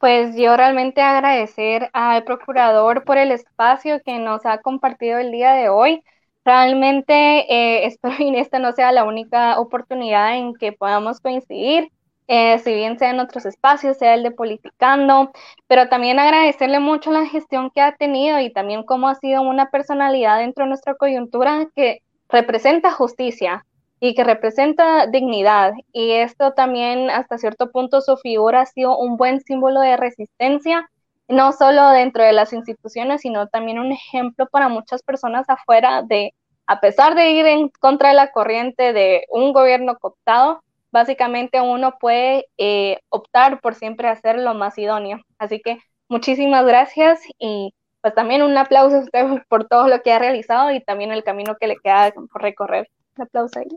[0.00, 5.52] Pues yo realmente agradecer al procurador por el espacio que nos ha compartido el día
[5.52, 6.02] de hoy.
[6.44, 7.14] Realmente
[7.48, 11.92] eh, espero que esta no sea la única oportunidad en que podamos coincidir,
[12.26, 15.30] eh, si bien sea en otros espacios, sea el de Politicando,
[15.68, 19.70] pero también agradecerle mucho la gestión que ha tenido y también cómo ha sido una
[19.70, 22.00] personalidad dentro de nuestra coyuntura que
[22.32, 23.64] representa justicia
[24.00, 25.74] y que representa dignidad.
[25.92, 30.90] Y esto también, hasta cierto punto, su figura ha sido un buen símbolo de resistencia,
[31.28, 36.34] no solo dentro de las instituciones, sino también un ejemplo para muchas personas afuera de,
[36.66, 41.94] a pesar de ir en contra de la corriente de un gobierno cooptado, básicamente uno
[42.00, 45.20] puede eh, optar por siempre hacer lo más idóneo.
[45.38, 45.78] Así que
[46.08, 47.72] muchísimas gracias y
[48.02, 51.22] pues también un aplauso a usted por todo lo que ha realizado y también el
[51.22, 52.90] camino que le queda por recorrer.
[53.16, 53.68] Un aplauso ahí.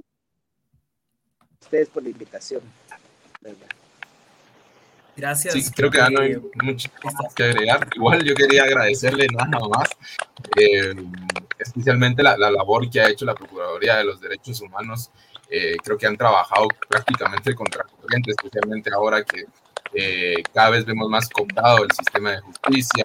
[1.62, 2.62] Ustedes por la invitación.
[5.16, 5.54] Gracias.
[5.54, 6.90] Sí, creo que no hay mucho
[7.36, 7.88] que agregar.
[7.96, 9.90] Igual yo quería agradecerle nada más,
[10.58, 10.94] eh,
[11.58, 15.12] especialmente la, labor que ha hecho la Procuraduría de los Derechos Humanos.
[15.50, 19.46] Eh, creo que han trabajado prácticamente contra corriente, especialmente ahora que
[19.96, 23.04] eh, cada vez vemos más contado el sistema de justicia,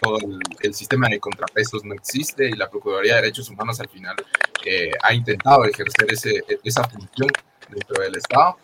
[0.00, 0.16] todo
[0.60, 4.16] el, sistema de contrapesos no existe y la Procuraduría de Derechos Humanos al final
[4.64, 7.28] eh, ha intentado ejercer ese, esa función
[7.68, 8.56] dentro del Estado.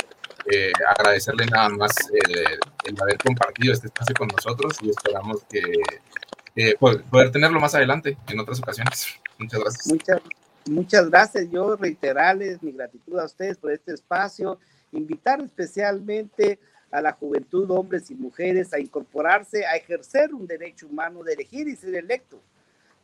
[0.51, 5.61] eh, agradecerle nada más eh, el haber compartido este espacio con nosotros y esperamos que
[6.79, 9.07] poder, tenerlo más adelante en otras ocasiones.
[9.39, 9.87] Muchas gracias.
[9.89, 10.21] Muchas,
[10.71, 11.51] muchas gracias.
[11.51, 14.59] Yo reiterarles mi gratitud a ustedes por este espacio,
[14.93, 16.59] invitar especialmente
[16.91, 21.69] a la juventud, hombres y mujeres, a incorporarse, a ejercer un derecho humano de elegir
[21.69, 22.41] y ser electo.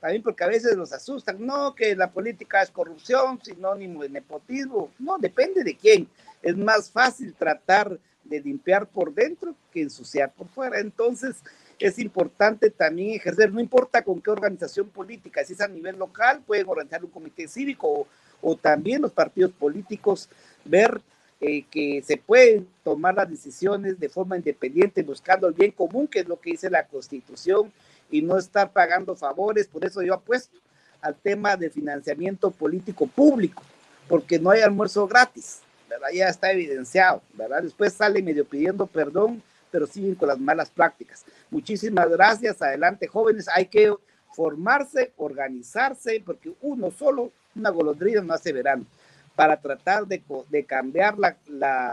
[0.01, 4.91] También porque a veces nos asustan, no, que la política es corrupción, sinónimo de nepotismo.
[4.99, 6.09] No, depende de quién.
[6.43, 10.81] Es más fácil tratar de limpiar por dentro que ensuciar por fuera.
[10.81, 11.37] Entonces,
[11.79, 16.43] es importante también ejercer, no importa con qué organización política, si es a nivel local,
[16.47, 18.07] pueden organizar un comité cívico o,
[18.41, 20.29] o también los partidos políticos,
[20.65, 21.01] ver
[21.45, 26.21] eh, que se pueden tomar las decisiones de forma independiente, buscando el bien común, que
[26.21, 27.73] es lo que dice la Constitución,
[28.13, 29.67] y no estar pagando favores.
[29.67, 30.57] Por eso yo apuesto
[31.01, 33.61] al tema de financiamiento político público,
[34.07, 36.11] porque no hay almuerzo gratis, ¿verdad?
[36.15, 37.65] Ya está evidenciado, ¿verdad?
[37.65, 41.25] Después sale medio pidiendo perdón, pero siguen con las malas prácticas.
[41.51, 43.93] Muchísimas gracias, adelante jóvenes, hay que
[44.33, 48.87] formarse, organizarse, porque uno solo, una golondrina no hace verano
[49.35, 50.23] para tratar de,
[50.67, 51.17] cambiar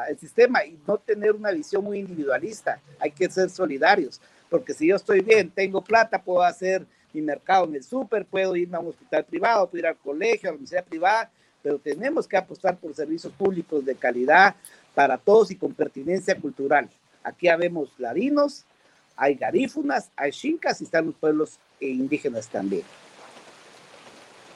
[0.09, 2.79] el sistema y no tener una visión muy individualista.
[2.99, 4.19] Hay que ser solidarios,
[4.49, 8.55] porque si yo estoy bien, tengo plata, puedo hacer mi mercado en el súper, puedo
[8.55, 11.31] irme a un hospital privado, puedo ir al colegio, a la universidad privada,
[11.63, 14.55] pero tenemos que apostar por servicios públicos de calidad
[14.93, 16.89] para todos y con pertinencia cultural.
[17.23, 18.65] Aquí habemos ladinos,
[19.15, 22.83] hay garífunas, hay chincas y están los pueblos indígenas también.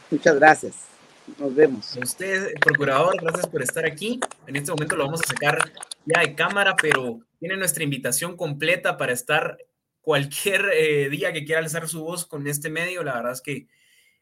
[0.10, 0.93] Muchas gracias.
[1.38, 1.96] Nos vemos.
[1.96, 4.20] usted, procurador, gracias por estar aquí.
[4.46, 5.72] En este momento lo vamos a sacar
[6.06, 9.58] ya de cámara, pero tiene nuestra invitación completa para estar
[10.02, 13.04] cualquier eh, día que quiera alzar su voz con este medio.
[13.04, 13.68] La verdad es que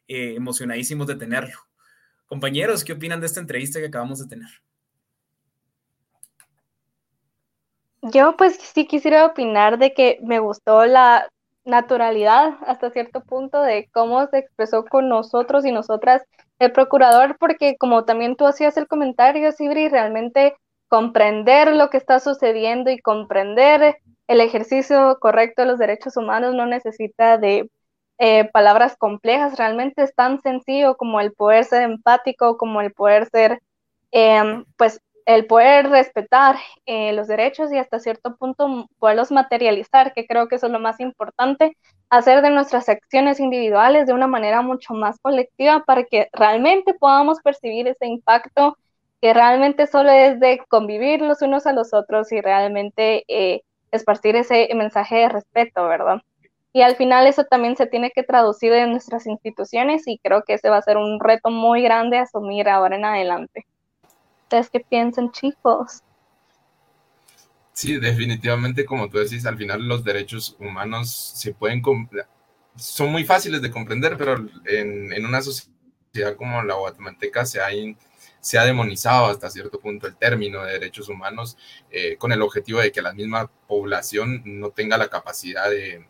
[0.07, 1.57] eh, emocionadísimos de tenerlo.
[2.27, 4.49] Compañeros, ¿qué opinan de esta entrevista que acabamos de tener?
[8.03, 11.27] Yo pues sí quisiera opinar de que me gustó la
[11.63, 16.23] naturalidad hasta cierto punto de cómo se expresó con nosotros y nosotras
[16.59, 20.55] el procurador, porque como también tú hacías el comentario, Sibri, realmente
[20.87, 23.97] comprender lo que está sucediendo y comprender
[24.27, 27.69] el ejercicio correcto de los derechos humanos no necesita de
[28.17, 33.27] eh, palabras complejas, realmente es tan sencillo como el poder ser empático, como el poder
[33.31, 33.59] ser,
[34.11, 40.25] em, pues, el poder respetar eh, los derechos y hasta cierto punto poderlos materializar, que
[40.27, 41.77] creo que eso es lo más importante,
[42.09, 47.39] hacer de nuestras acciones individuales de una manera mucho más colectiva para que realmente podamos
[47.41, 48.77] percibir ese impacto
[49.21, 53.61] que realmente solo es de convivir los unos a los otros y realmente eh,
[53.91, 56.21] esparcir ese mensaje de respeto, ¿verdad?
[56.73, 60.53] Y al final eso también se tiene que traducir en nuestras instituciones y creo que
[60.55, 63.65] ese va a ser un reto muy grande a asumir ahora en adelante.
[64.51, 66.01] ¿Ustedes qué piensan, chicos?
[67.71, 71.81] Sí, definitivamente, como tú decís, al final los derechos humanos se pueden,
[72.75, 77.69] son muy fáciles de comprender, pero en, una sociedad como la guatemalteca se ha,
[78.41, 81.57] se ha demonizado hasta cierto punto el término de derechos humanos
[81.89, 86.05] eh, con el objetivo de que la misma población no tenga la capacidad de,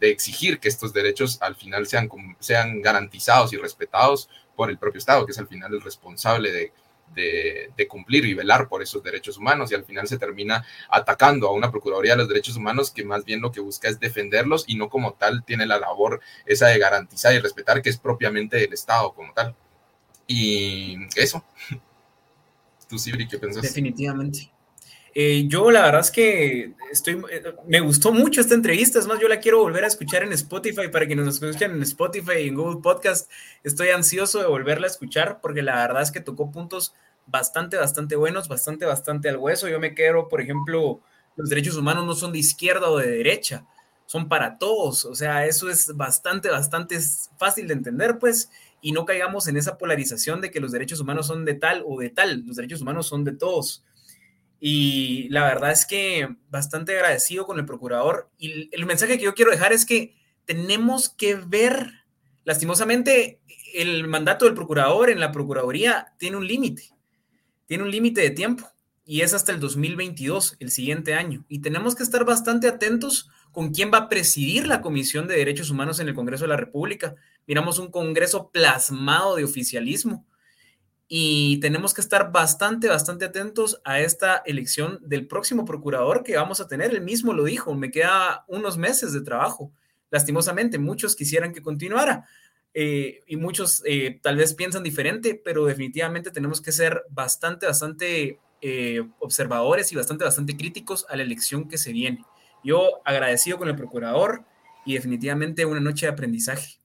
[0.00, 4.98] de exigir que estos derechos al final sean, sean garantizados y respetados por el propio
[4.98, 6.72] Estado, que es al final el responsable de,
[7.14, 11.52] de, cumplir y velar por esos derechos humanos y al final se termina atacando a
[11.52, 14.76] una Procuraduría de los Derechos Humanos que más bien lo que busca es defenderlos y
[14.76, 18.72] no como tal tiene la labor esa de garantizar y respetar que es propiamente del
[18.72, 19.54] Estado como tal.
[20.26, 21.44] Y eso.
[22.88, 23.62] Tú, Sibri, ¿qué pensás?
[23.62, 24.51] Definitivamente.
[25.14, 29.20] Eh, yo la verdad es que estoy, eh, me gustó mucho esta entrevista, es más,
[29.20, 32.48] yo la quiero volver a escuchar en Spotify para que nos escuchen en Spotify y
[32.48, 33.30] en Google Podcast.
[33.62, 36.94] Estoy ansioso de volverla a escuchar porque la verdad es que tocó puntos
[37.26, 39.68] bastante, bastante buenos, bastante, bastante al hueso.
[39.68, 41.00] Yo me quiero, por ejemplo,
[41.36, 43.66] los derechos humanos no son de izquierda o de derecha,
[44.06, 45.04] son para todos.
[45.04, 46.98] O sea, eso es bastante, bastante
[47.38, 48.50] fácil de entender, pues,
[48.80, 52.00] y no caigamos en esa polarización de que los derechos humanos son de tal o
[52.00, 52.44] de tal.
[52.46, 53.84] Los derechos humanos son de todos.
[54.64, 58.30] Y la verdad es que bastante agradecido con el procurador.
[58.38, 62.04] Y el mensaje que yo quiero dejar es que tenemos que ver,
[62.44, 63.40] lastimosamente,
[63.74, 66.90] el mandato del procurador en la Procuraduría tiene un límite,
[67.66, 68.70] tiene un límite de tiempo
[69.04, 71.44] y es hasta el 2022, el siguiente año.
[71.48, 75.70] Y tenemos que estar bastante atentos con quién va a presidir la Comisión de Derechos
[75.70, 77.16] Humanos en el Congreso de la República.
[77.48, 80.24] Miramos un Congreso plasmado de oficialismo
[81.14, 86.58] y tenemos que estar bastante, bastante atentos a esta elección del próximo procurador que vamos
[86.58, 86.90] a tener.
[86.90, 89.70] Él mismo lo dijo, me queda unos meses de trabajo.
[90.10, 92.26] Lastimosamente, muchos quisieran que continuara
[92.72, 98.38] eh, y muchos eh, tal vez piensan diferente, pero definitivamente tenemos que ser bastante, bastante
[98.62, 102.24] eh, observadores y bastante, bastante críticos a la elección que se viene.
[102.64, 104.46] Yo agradecido con el procurador
[104.86, 106.78] y definitivamente una noche de aprendizaje.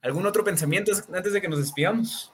[0.00, 2.32] ¿Algún otro pensamiento antes de que nos despidamos?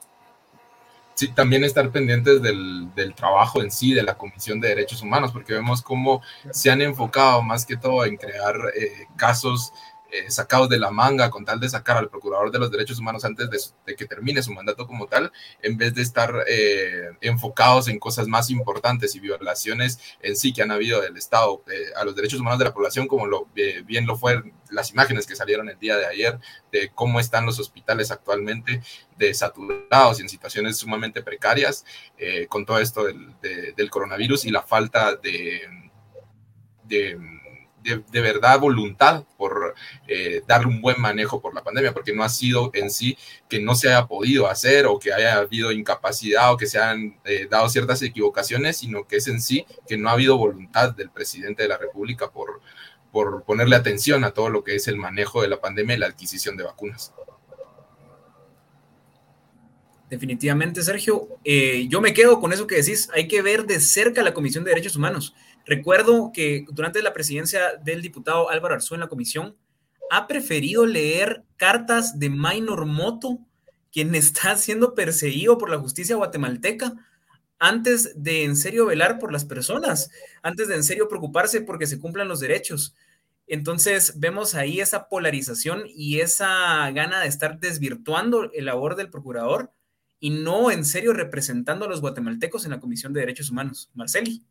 [1.15, 5.31] Sí, también estar pendientes del, del, trabajo en sí de la Comisión de Derechos Humanos,
[5.31, 9.71] porque vemos cómo se han enfocado más que todo en crear eh, casos
[10.11, 13.25] eh, sacados de la manga con tal de sacar al procurador de los derechos humanos
[13.25, 15.31] antes de, que termine su mandato como tal,
[15.61, 20.61] en vez de estar eh, enfocados en cosas más importantes y violaciones en sí que
[20.61, 23.47] han habido del Estado eh, a los derechos humanos de la población, como lo,
[23.85, 26.39] bien lo fue las imágenes que salieron el día de ayer
[26.71, 28.81] de cómo están los hospitales actualmente
[29.17, 31.85] de saturados y en situaciones sumamente precarias
[32.49, 33.35] con todo esto del,
[33.75, 35.61] del, coronavirus y la falta de,
[36.83, 37.17] de
[37.85, 39.75] de, verdad voluntad por
[40.07, 43.17] eh, darle un buen manejo por la pandemia, porque no ha sido en sí
[43.47, 47.19] que no se haya podido hacer o que haya habido incapacidad o que se han
[47.25, 51.11] eh, dado ciertas equivocaciones, sino que es en sí que no ha habido voluntad del
[51.11, 52.61] presidente de la República por,
[53.11, 56.07] por ponerle atención a todo lo que es el manejo de la pandemia y la
[56.07, 57.13] adquisición de vacunas.
[60.09, 61.27] Definitivamente, Sergio.
[61.43, 63.09] Eh, yo me quedo con eso que decís.
[63.13, 65.35] Hay que ver de cerca la Comisión de Derechos Humanos.
[65.65, 69.55] Recuerdo que durante la presidencia del diputado Álvaro Arzú en la comisión,
[70.09, 73.39] ha preferido leer cartas de Minor Moto,
[73.91, 76.93] quien está siendo perseguido por la justicia guatemalteca,
[77.57, 80.11] antes de en serio velar por las personas,
[80.43, 82.93] antes de en serio preocuparse porque se cumplan los derechos.
[83.47, 89.71] Entonces vemos ahí esa polarización y esa gana de estar desvirtuando el labor del procurador
[90.19, 93.89] y no en serio representando a los guatemaltecos en la Comisión de Derechos Humanos.
[93.93, 94.43] Marceli.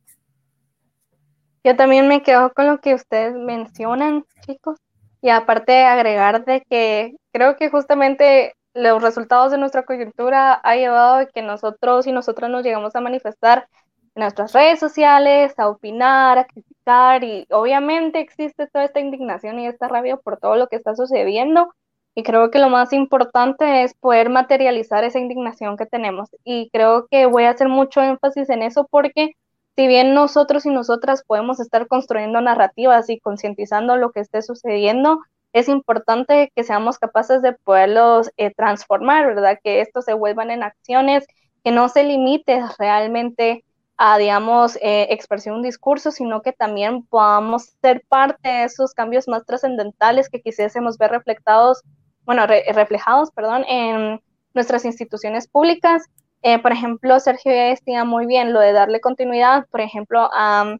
[1.64, 4.78] Yo también me quedo con lo que ustedes mencionan, chicos,
[5.22, 11.14] y aparte agregar de que creo que justamente los resultados de nuestra coyuntura ha llevado
[11.14, 13.66] a que nosotros y nosotras nos llegamos a manifestar
[14.14, 19.66] en nuestras redes sociales, a opinar, a criticar y obviamente existe toda esta indignación y
[19.66, 21.72] esta rabia por todo lo que está sucediendo
[22.14, 27.06] y creo que lo más importante es poder materializar esa indignación que tenemos y creo
[27.10, 29.32] que voy a hacer mucho énfasis en eso porque
[29.76, 35.20] si bien nosotros y nosotras podemos estar construyendo narrativas y concientizando lo que esté sucediendo,
[35.52, 39.58] es importante que seamos capaces de poderlos eh, transformar, ¿verdad?
[39.62, 41.26] Que esto se vuelvan en acciones,
[41.64, 43.64] que no se limite realmente
[43.96, 49.28] a, digamos, eh, expresar un discurso, sino que también podamos ser parte de esos cambios
[49.28, 51.82] más trascendentales que quisiésemos ver reflectados,
[52.24, 54.20] bueno, reflejados, perdón, en
[54.54, 56.04] nuestras instituciones públicas
[56.46, 60.76] eh, por ejemplo, Sergio ya decía muy bien lo de darle continuidad, por ejemplo, a,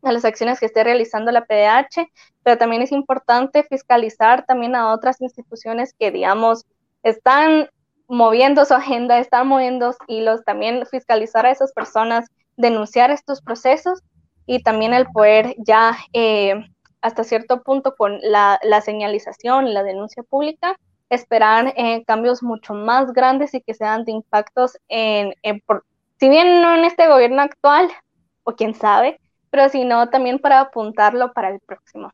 [0.00, 2.08] las acciones que esté realizando la PDH,
[2.42, 6.64] pero también es importante fiscalizar también a otras instituciones que, digamos,
[7.02, 7.68] están
[8.08, 14.00] moviendo su agenda, están moviendo hilos, también fiscalizar a esas personas, denunciar estos procesos
[14.46, 16.54] y también el poder ya eh,
[17.02, 20.74] hasta cierto punto con la, señalización la denuncia pública,
[21.14, 25.34] esperar eh, cambios mucho más grandes y que sean de impactos en,
[26.18, 27.90] si bien no en este gobierno actual,
[28.44, 32.10] o quién sabe, pero sino también para apuntarlo para el próximo.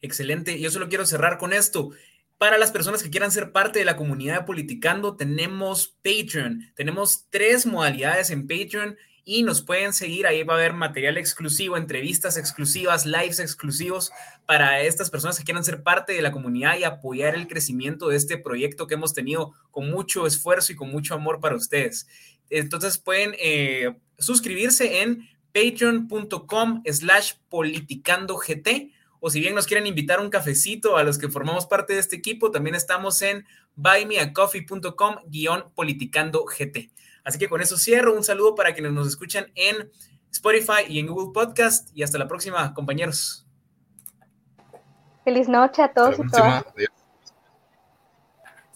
[0.00, 0.60] Excelente.
[0.60, 1.90] Yo solo quiero cerrar con esto.
[2.38, 6.72] Para las personas que quieran ser parte de la comunidad de Politicando, tenemos Patreon.
[6.76, 8.96] Tenemos tres modalidades en Patreon
[9.30, 10.26] y nos pueden seguir.
[10.26, 14.10] Ahí va a haber material exclusivo, entrevistas exclusivas, lives exclusivos
[14.46, 18.16] para estas personas que quieran ser parte de la comunidad y apoyar el crecimiento de
[18.16, 22.08] este proyecto que hemos tenido con mucho esfuerzo y con mucho amor para ustedes.
[22.48, 28.48] Entonces pueden eh, suscribirse en patreon.com slash politicandogт
[29.20, 32.16] o si bien nos quieren invitar un cafecito a los que formamos parte de este
[32.16, 36.54] equipo, también estamos en buymeacoffee.com guion politicandogт.
[37.24, 38.14] Así que con eso cierro.
[38.14, 39.90] Un saludo para quienes nos escuchan en
[40.30, 41.90] Spotify y en Google Podcast.
[41.94, 43.46] Y hasta la próxima, compañeros.
[45.24, 46.64] Feliz noche a todos y todas.